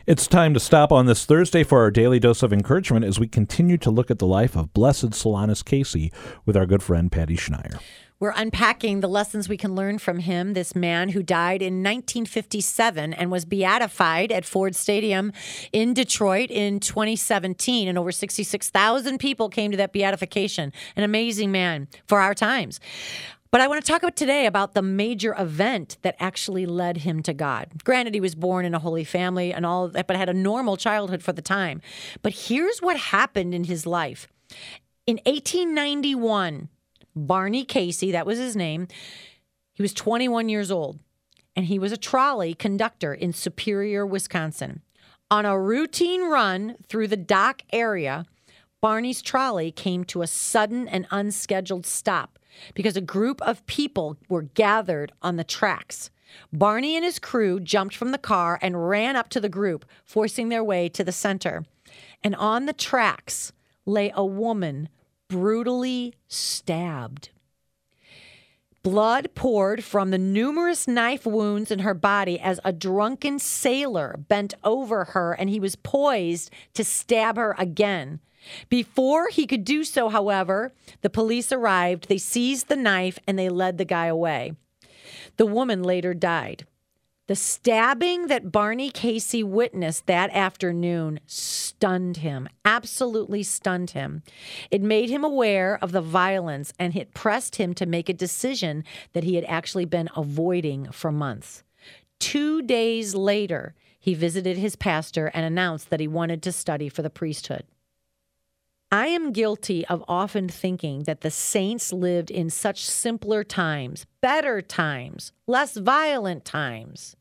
It's 0.06 0.26
time 0.28 0.54
to 0.54 0.60
stop 0.60 0.92
on 0.92 1.06
this 1.06 1.24
Thursday 1.24 1.64
for 1.64 1.80
our 1.80 1.90
daily 1.90 2.20
dose 2.20 2.42
of 2.42 2.52
encouragement 2.52 3.04
as 3.04 3.18
we 3.18 3.26
continue 3.26 3.78
to 3.78 3.90
look 3.90 4.10
at 4.10 4.18
the 4.18 4.26
life 4.26 4.54
of 4.54 4.72
Blessed 4.72 5.10
Solanus 5.10 5.64
Casey 5.64 6.12
with 6.44 6.56
our 6.56 6.66
good 6.66 6.82
friend 6.82 7.10
Patty 7.10 7.36
Schneier. 7.36 7.80
We're 8.18 8.32
unpacking 8.34 9.00
the 9.00 9.08
lessons 9.08 9.46
we 9.46 9.58
can 9.58 9.74
learn 9.74 9.98
from 9.98 10.20
him, 10.20 10.54
this 10.54 10.74
man 10.74 11.10
who 11.10 11.22
died 11.22 11.60
in 11.60 11.82
1957 11.82 13.12
and 13.12 13.30
was 13.30 13.44
beatified 13.44 14.32
at 14.32 14.46
Ford 14.46 14.74
Stadium 14.74 15.32
in 15.70 15.92
Detroit 15.92 16.50
in 16.50 16.80
2017. 16.80 17.86
And 17.88 17.98
over 17.98 18.10
66,000 18.10 19.18
people 19.18 19.50
came 19.50 19.70
to 19.70 19.76
that 19.76 19.92
beatification. 19.92 20.72
An 20.96 21.04
amazing 21.04 21.52
man 21.52 21.88
for 22.06 22.18
our 22.18 22.34
times. 22.34 22.80
But 23.50 23.60
I 23.60 23.68
want 23.68 23.84
to 23.84 23.92
talk 23.92 24.02
about 24.02 24.16
today 24.16 24.46
about 24.46 24.72
the 24.72 24.80
major 24.80 25.34
event 25.38 25.98
that 26.00 26.16
actually 26.18 26.64
led 26.64 26.98
him 26.98 27.22
to 27.22 27.34
God. 27.34 27.84
Granted, 27.84 28.14
he 28.14 28.20
was 28.20 28.34
born 28.34 28.64
in 28.64 28.74
a 28.74 28.78
holy 28.78 29.04
family 29.04 29.52
and 29.52 29.66
all 29.66 29.88
that, 29.88 30.06
but 30.06 30.16
had 30.16 30.30
a 30.30 30.34
normal 30.34 30.78
childhood 30.78 31.22
for 31.22 31.34
the 31.34 31.42
time. 31.42 31.82
But 32.22 32.32
here's 32.32 32.80
what 32.80 32.96
happened 32.96 33.54
in 33.54 33.64
his 33.64 33.84
life. 33.84 34.26
In 35.06 35.16
1891, 35.26 36.70
Barney 37.16 37.64
Casey, 37.64 38.12
that 38.12 38.26
was 38.26 38.38
his 38.38 38.54
name. 38.54 38.86
He 39.72 39.82
was 39.82 39.94
21 39.94 40.48
years 40.48 40.70
old 40.70 41.00
and 41.56 41.66
he 41.66 41.78
was 41.78 41.90
a 41.90 41.96
trolley 41.96 42.54
conductor 42.54 43.14
in 43.14 43.32
Superior, 43.32 44.06
Wisconsin. 44.06 44.82
On 45.30 45.44
a 45.44 45.58
routine 45.58 46.28
run 46.28 46.76
through 46.88 47.08
the 47.08 47.16
dock 47.16 47.62
area, 47.72 48.26
Barney's 48.80 49.22
trolley 49.22 49.72
came 49.72 50.04
to 50.04 50.22
a 50.22 50.26
sudden 50.26 50.86
and 50.86 51.06
unscheduled 51.10 51.86
stop 51.86 52.38
because 52.74 52.96
a 52.96 53.00
group 53.00 53.40
of 53.42 53.66
people 53.66 54.16
were 54.28 54.42
gathered 54.42 55.12
on 55.22 55.36
the 55.36 55.44
tracks. 55.44 56.10
Barney 56.52 56.94
and 56.94 57.04
his 57.04 57.18
crew 57.18 57.58
jumped 57.58 57.96
from 57.96 58.12
the 58.12 58.18
car 58.18 58.58
and 58.60 58.88
ran 58.88 59.16
up 59.16 59.28
to 59.30 59.40
the 59.40 59.48
group, 59.48 59.84
forcing 60.04 60.48
their 60.48 60.62
way 60.62 60.88
to 60.90 61.02
the 61.02 61.12
center. 61.12 61.64
And 62.22 62.36
on 62.36 62.66
the 62.66 62.72
tracks 62.72 63.52
lay 63.86 64.12
a 64.14 64.24
woman 64.24 64.88
brutally 65.28 66.14
stabbed. 66.28 67.30
Blood 68.82 69.34
poured 69.34 69.82
from 69.82 70.10
the 70.10 70.18
numerous 70.18 70.86
knife 70.86 71.26
wounds 71.26 71.72
in 71.72 71.80
her 71.80 71.94
body 71.94 72.38
as 72.38 72.60
a 72.64 72.72
drunken 72.72 73.40
sailor 73.40 74.16
bent 74.28 74.54
over 74.62 75.06
her 75.06 75.32
and 75.32 75.50
he 75.50 75.58
was 75.58 75.74
poised 75.74 76.52
to 76.74 76.84
stab 76.84 77.36
her 77.36 77.56
again. 77.58 78.20
Before 78.68 79.28
he 79.28 79.46
could 79.46 79.64
do 79.64 79.82
so, 79.82 80.08
however, 80.08 80.72
the 81.02 81.10
police 81.10 81.50
arrived, 81.50 82.08
they 82.08 82.18
seized 82.18 82.68
the 82.68 82.76
knife, 82.76 83.18
and 83.26 83.36
they 83.36 83.48
led 83.48 83.76
the 83.76 83.84
guy 83.84 84.06
away. 84.06 84.52
The 85.36 85.46
woman 85.46 85.82
later 85.82 86.14
died. 86.14 86.64
The 87.28 87.34
stabbing 87.34 88.28
that 88.28 88.52
Barney 88.52 88.88
Casey 88.88 89.42
witnessed 89.42 90.06
that 90.06 90.30
afternoon 90.30 91.18
stunned 91.26 92.18
him, 92.18 92.48
absolutely 92.64 93.42
stunned 93.42 93.90
him. 93.90 94.22
It 94.70 94.80
made 94.80 95.10
him 95.10 95.24
aware 95.24 95.76
of 95.82 95.90
the 95.90 96.00
violence 96.00 96.72
and 96.78 96.94
it 96.94 97.14
pressed 97.14 97.56
him 97.56 97.74
to 97.74 97.86
make 97.86 98.08
a 98.08 98.14
decision 98.14 98.84
that 99.12 99.24
he 99.24 99.34
had 99.34 99.44
actually 99.46 99.86
been 99.86 100.08
avoiding 100.16 100.92
for 100.92 101.10
months. 101.10 101.64
Two 102.20 102.62
days 102.62 103.16
later, 103.16 103.74
he 103.98 104.14
visited 104.14 104.56
his 104.56 104.76
pastor 104.76 105.32
and 105.34 105.44
announced 105.44 105.90
that 105.90 106.00
he 106.00 106.06
wanted 106.06 106.44
to 106.44 106.52
study 106.52 106.88
for 106.88 107.02
the 107.02 107.10
priesthood. 107.10 107.64
I 108.96 109.08
am 109.08 109.30
guilty 109.30 109.86
of 109.88 110.02
often 110.08 110.48
thinking 110.48 111.02
that 111.02 111.20
the 111.20 111.30
saints 111.30 111.92
lived 111.92 112.30
in 112.30 112.48
such 112.48 112.82
simpler 112.82 113.44
times, 113.44 114.06
better 114.22 114.62
times, 114.62 115.32
less 115.46 115.76
violent 115.76 116.46
times. 116.46 117.14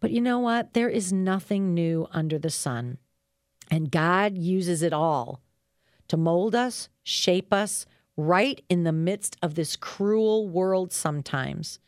But 0.00 0.10
you 0.10 0.20
know 0.20 0.40
what? 0.40 0.74
There 0.74 0.88
is 0.88 1.12
nothing 1.12 1.74
new 1.74 2.08
under 2.10 2.40
the 2.40 2.50
sun. 2.50 2.98
And 3.70 3.92
God 3.92 4.36
uses 4.36 4.82
it 4.82 4.92
all 4.92 5.40
to 6.08 6.16
mold 6.16 6.56
us, 6.56 6.88
shape 7.04 7.52
us, 7.52 7.86
right 8.16 8.60
in 8.68 8.82
the 8.82 8.90
midst 8.90 9.36
of 9.40 9.54
this 9.54 9.76
cruel 9.76 10.48
world 10.48 10.92
sometimes. 10.92 11.78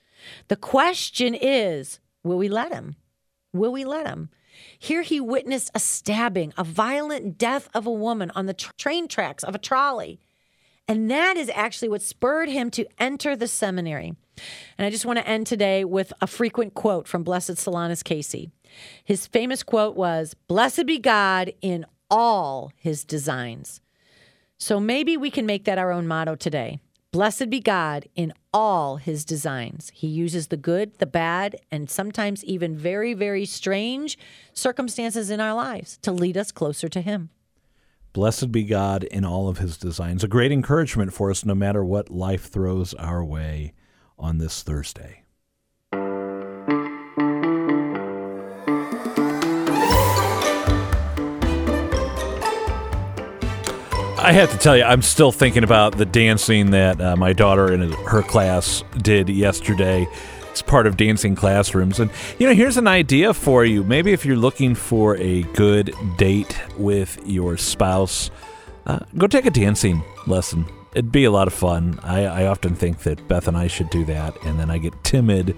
The 0.46 0.54
question 0.54 1.34
is 1.34 1.98
will 2.22 2.38
we 2.38 2.48
let 2.48 2.72
Him? 2.72 2.94
Will 3.52 3.72
we 3.72 3.84
let 3.84 4.06
Him? 4.06 4.30
Here 4.78 5.02
he 5.02 5.20
witnessed 5.20 5.70
a 5.74 5.78
stabbing, 5.78 6.52
a 6.56 6.64
violent 6.64 7.38
death 7.38 7.68
of 7.74 7.86
a 7.86 7.92
woman 7.92 8.30
on 8.34 8.46
the 8.46 8.54
tra- 8.54 8.74
train 8.76 9.08
tracks 9.08 9.44
of 9.44 9.54
a 9.54 9.58
trolley. 9.58 10.20
And 10.88 11.10
that 11.10 11.36
is 11.36 11.50
actually 11.54 11.88
what 11.88 12.02
spurred 12.02 12.48
him 12.48 12.70
to 12.72 12.86
enter 12.98 13.36
the 13.36 13.48
seminary. 13.48 14.14
And 14.78 14.86
I 14.86 14.90
just 14.90 15.06
want 15.06 15.18
to 15.18 15.28
end 15.28 15.46
today 15.46 15.84
with 15.84 16.12
a 16.20 16.26
frequent 16.26 16.74
quote 16.74 17.06
from 17.06 17.22
Blessed 17.22 17.52
Solanus 17.52 18.02
Casey. 18.02 18.50
His 19.04 19.26
famous 19.26 19.62
quote 19.62 19.96
was 19.96 20.34
Blessed 20.48 20.86
be 20.86 20.98
God 20.98 21.52
in 21.60 21.86
all 22.10 22.72
his 22.76 23.04
designs. 23.04 23.80
So 24.58 24.78
maybe 24.78 25.16
we 25.16 25.30
can 25.30 25.46
make 25.46 25.64
that 25.64 25.78
our 25.78 25.90
own 25.90 26.06
motto 26.06 26.34
today. 26.34 26.78
Blessed 27.12 27.50
be 27.50 27.60
God 27.60 28.08
in 28.14 28.32
all 28.54 28.96
his 28.96 29.26
designs. 29.26 29.92
He 29.94 30.06
uses 30.06 30.46
the 30.46 30.56
good, 30.56 30.98
the 30.98 31.04
bad, 31.04 31.56
and 31.70 31.90
sometimes 31.90 32.42
even 32.42 32.74
very, 32.74 33.12
very 33.12 33.44
strange 33.44 34.16
circumstances 34.54 35.28
in 35.28 35.38
our 35.38 35.52
lives 35.52 35.98
to 35.98 36.10
lead 36.10 36.38
us 36.38 36.50
closer 36.50 36.88
to 36.88 37.02
him. 37.02 37.28
Blessed 38.14 38.50
be 38.50 38.64
God 38.64 39.04
in 39.04 39.26
all 39.26 39.50
of 39.50 39.58
his 39.58 39.76
designs. 39.76 40.24
A 40.24 40.28
great 40.28 40.52
encouragement 40.52 41.12
for 41.12 41.30
us 41.30 41.44
no 41.44 41.54
matter 41.54 41.84
what 41.84 42.08
life 42.08 42.48
throws 42.48 42.94
our 42.94 43.22
way 43.22 43.74
on 44.18 44.38
this 44.38 44.62
Thursday. 44.62 45.22
I 54.22 54.30
have 54.30 54.52
to 54.52 54.56
tell 54.56 54.76
you, 54.76 54.84
I'm 54.84 55.02
still 55.02 55.32
thinking 55.32 55.64
about 55.64 55.98
the 55.98 56.04
dancing 56.06 56.70
that 56.70 57.00
uh, 57.00 57.16
my 57.16 57.32
daughter 57.32 57.72
in 57.72 57.90
her 57.90 58.22
class 58.22 58.84
did 58.98 59.28
yesterday. 59.28 60.06
It's 60.48 60.62
part 60.62 60.86
of 60.86 60.96
dancing 60.96 61.34
classrooms. 61.34 61.98
And, 61.98 62.08
you 62.38 62.46
know, 62.46 62.54
here's 62.54 62.76
an 62.76 62.86
idea 62.86 63.34
for 63.34 63.64
you. 63.64 63.82
Maybe 63.82 64.12
if 64.12 64.24
you're 64.24 64.36
looking 64.36 64.76
for 64.76 65.16
a 65.16 65.42
good 65.54 65.92
date 66.18 66.56
with 66.78 67.18
your 67.26 67.56
spouse, 67.56 68.30
uh, 68.86 69.00
go 69.18 69.26
take 69.26 69.44
a 69.44 69.50
dancing 69.50 70.04
lesson. 70.28 70.66
It'd 70.94 71.10
be 71.10 71.24
a 71.24 71.32
lot 71.32 71.48
of 71.48 71.52
fun. 71.52 71.98
I, 72.04 72.24
I 72.26 72.46
often 72.46 72.76
think 72.76 73.00
that 73.00 73.26
Beth 73.26 73.48
and 73.48 73.56
I 73.56 73.66
should 73.66 73.90
do 73.90 74.04
that, 74.04 74.40
and 74.44 74.60
then 74.60 74.70
I 74.70 74.78
get 74.78 75.02
timid 75.02 75.56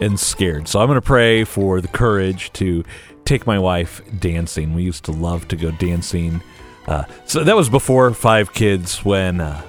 and 0.00 0.20
scared. 0.20 0.68
So 0.68 0.80
I'm 0.80 0.86
going 0.86 1.00
to 1.00 1.04
pray 1.04 1.42
for 1.42 1.80
the 1.80 1.88
courage 1.88 2.52
to 2.52 2.84
take 3.24 3.44
my 3.44 3.58
wife 3.58 4.02
dancing. 4.20 4.72
We 4.72 4.84
used 4.84 5.04
to 5.06 5.12
love 5.12 5.48
to 5.48 5.56
go 5.56 5.72
dancing 5.72 6.42
uh, 6.86 7.04
so 7.26 7.44
that 7.44 7.56
was 7.56 7.68
before 7.68 8.12
five 8.12 8.52
kids, 8.52 9.04
when 9.04 9.40
uh, 9.40 9.62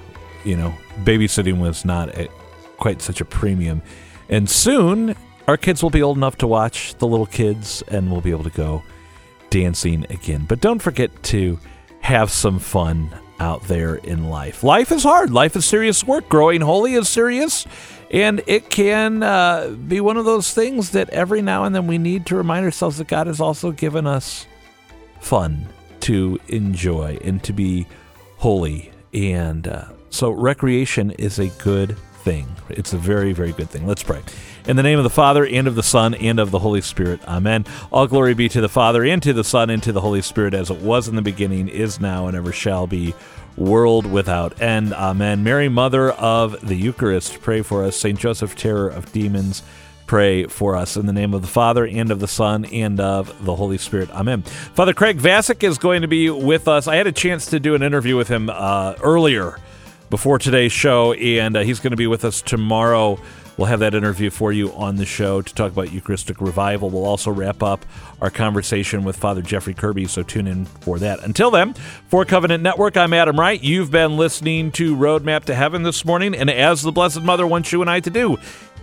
you 0.44 0.56
know 0.58 0.74
babysitting 1.04 1.60
was 1.60 1.86
not 1.86 2.10
a, 2.18 2.30
quite 2.78 3.02
such 3.02 3.22
a 3.22 3.26
premium. 3.26 3.82
And 4.30 4.50
soon, 4.50 5.16
our 5.48 5.58
kids 5.58 5.84
will 5.84 5.90
be 5.90 6.02
old 6.02 6.18
enough 6.18 6.38
to 6.38 6.48
watch 6.48 6.96
the 6.96 7.08
little 7.08 7.26
kids, 7.26 7.84
and 7.88 8.12
we'll 8.12 8.22
be 8.22 8.32
able 8.32 8.44
to 8.44 8.50
go 8.50 8.84
dancing 9.50 10.06
again. 10.10 10.46
But 10.48 10.62
don't 10.62 10.80
forget 10.80 11.24
to 11.24 11.60
have 12.02 12.32
some 12.32 12.60
fun 12.60 13.10
out 13.40 13.64
there 13.64 13.96
in 13.96 14.30
life. 14.30 14.64
Life 14.64 14.92
is 14.92 15.04
hard. 15.04 15.32
Life 15.32 15.56
is 15.56 15.66
serious 15.66 16.04
work. 16.04 16.30
Growing 16.30 16.62
holy 16.62 16.94
is 16.94 17.10
serious. 17.10 17.66
And 18.12 18.42
it 18.48 18.70
can 18.70 19.24
uh, 19.24 19.70
be 19.70 20.00
one 20.00 20.18
of 20.18 20.26
those 20.26 20.54
things 20.54 20.92
that 20.92 21.10
every 21.10 21.42
now 21.42 21.64
and 21.64 21.76
then 21.76 21.88
we 21.88 21.98
need 21.98 22.26
to 22.28 22.36
remind 22.36 22.64
ourselves 22.64 22.98
that 22.98 23.08
God 23.08 23.28
has 23.28 23.42
also 23.42 23.72
given 23.72 24.06
us 24.08 24.46
fun 25.20 25.68
to 26.06 26.40
enjoy 26.50 27.18
and 27.24 27.44
to 27.44 27.52
be 27.52 27.88
holy. 28.38 28.92
And 29.12 29.68
uh, 29.68 29.86
so, 30.12 30.30
recreation 30.30 31.12
is 31.12 31.40
a 31.40 31.48
good 31.48 31.98
thing. 31.98 32.48
It's 32.70 32.94
a 32.94 32.98
very, 32.98 33.34
very 33.34 33.54
good 33.54 33.70
thing. 33.70 33.88
Let's 33.88 34.04
pray. 34.04 34.22
In 34.68 34.76
the 34.76 34.84
name 34.84 35.00
of 35.00 35.04
the 35.04 35.10
Father, 35.10 35.46
and 35.46 35.68
of 35.68 35.74
the 35.74 35.84
Son, 35.84 36.14
and 36.14 36.40
of 36.40 36.52
the 36.52 36.60
Holy 36.60 36.82
Spirit. 36.82 37.22
Amen. 37.28 37.66
All 37.92 38.06
glory 38.06 38.36
be 38.36 38.50
to 38.50 38.62
the 38.62 38.70
Father, 38.70 39.04
and 39.04 39.22
to 39.24 39.34
the 39.34 39.44
Son, 39.44 39.72
and 39.72 39.82
to 39.82 39.92
the 39.92 40.02
Holy 40.02 40.22
Spirit, 40.22 40.54
as 40.54 40.70
it 40.70 40.78
was 40.80 41.08
in 41.08 41.16
the 41.16 41.22
beginning, 41.24 41.70
is 41.70 42.00
now, 42.00 42.28
and 42.28 42.38
ever 42.38 42.52
shall 42.52 42.86
be, 42.86 43.16
world 43.58 44.06
without 44.06 44.62
end. 44.62 44.94
Amen. 44.94 45.44
Mary, 45.44 45.70
Mother 45.70 46.12
of 46.12 46.68
the 46.68 46.76
Eucharist, 46.76 47.42
pray 47.42 47.64
for 47.64 47.84
us. 47.84 47.96
St. 47.96 48.20
Joseph, 48.20 48.56
terror 48.56 48.90
of 48.90 49.12
demons, 49.12 49.64
pray 50.06 50.46
for 50.46 50.76
us. 50.76 50.98
In 50.98 51.06
the 51.06 51.14
name 51.14 51.34
of 51.34 51.42
the 51.42 51.48
Father, 51.48 51.86
and 51.86 52.12
of 52.12 52.20
the 52.20 52.28
Son, 52.28 52.66
and 52.66 53.00
of 53.00 53.46
the 53.46 53.56
Holy 53.56 53.78
Spirit. 53.78 54.10
Amen. 54.12 54.42
Father 54.42 54.94
Craig 54.94 55.18
Vasick 55.18 55.64
is 55.64 55.78
going 55.78 56.02
to 56.02 56.08
be 56.08 56.30
with 56.30 56.68
us. 56.68 56.88
I 56.88 56.96
had 56.96 57.08
a 57.08 57.12
chance 57.12 57.48
to 57.48 57.60
do 57.60 57.76
an 57.76 57.84
interview 57.84 58.16
with 58.16 58.28
him 58.28 58.50
uh, 58.50 58.96
earlier 59.02 59.58
before 60.10 60.40
today's 60.40 60.72
show, 60.72 61.14
and 61.14 61.58
uh, 61.58 61.62
he's 61.62 61.80
going 61.80 61.92
to 61.92 61.98
be 61.98 62.08
with 62.08 62.24
us 62.24 62.42
tomorrow. 62.42 63.20
We'll 63.58 63.68
have 63.68 63.80
that 63.80 63.96
interview 63.96 64.30
for 64.30 64.52
you 64.52 64.74
on 64.74 64.98
the 64.98 65.06
show 65.06 65.42
to 65.42 65.56
talk 65.56 65.72
about 65.72 65.92
Eucharistic 65.92 66.42
revival. 66.42 66.90
We'll 66.90 67.06
also 67.06 67.32
wrap 67.32 67.64
up 67.64 67.86
our 68.22 68.30
conversation 68.30 69.06
with 69.06 69.16
Father 69.16 69.42
Jeffrey 69.42 69.74
Kirby, 69.74 70.08
so 70.08 70.24
tune 70.24 70.46
in 70.46 70.66
for 70.66 71.00
that. 71.00 71.24
Until 71.24 71.52
then, 71.52 71.74
for 72.08 72.26
Covenant 72.26 72.64
Network, 72.64 72.98
I'm 72.98 73.14
Adam 73.14 73.40
Wright. 73.40 73.64
You've 73.64 73.92
been 73.92 74.18
listening 74.18 74.72
to 74.74 74.96
Roadmap 74.96 75.46
to 75.46 75.56
Heaven 75.56 75.84
this 75.84 76.04
morning, 76.04 76.36
and 76.36 76.50
as 76.50 76.82
the 76.82 76.92
Blessed 76.92 77.22
Mother 77.22 77.48
wants 77.48 77.72
you 77.72 77.80
and 77.80 77.90
I 77.90 78.02
to 78.02 78.10
do, 78.10 78.38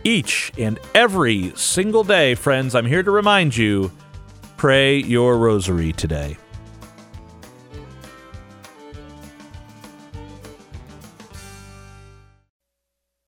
each 0.05 0.53
and 0.59 0.79
every 0.95 1.53
single 1.57 2.05
day, 2.05 2.35
friends, 2.35 2.75
I'm 2.75 2.87
here 2.87 3.03
to 3.03 3.11
remind 3.11 3.57
you 3.57 3.91
pray 4.57 4.97
your 4.99 5.39
rosary 5.39 5.93
today. 5.93 6.37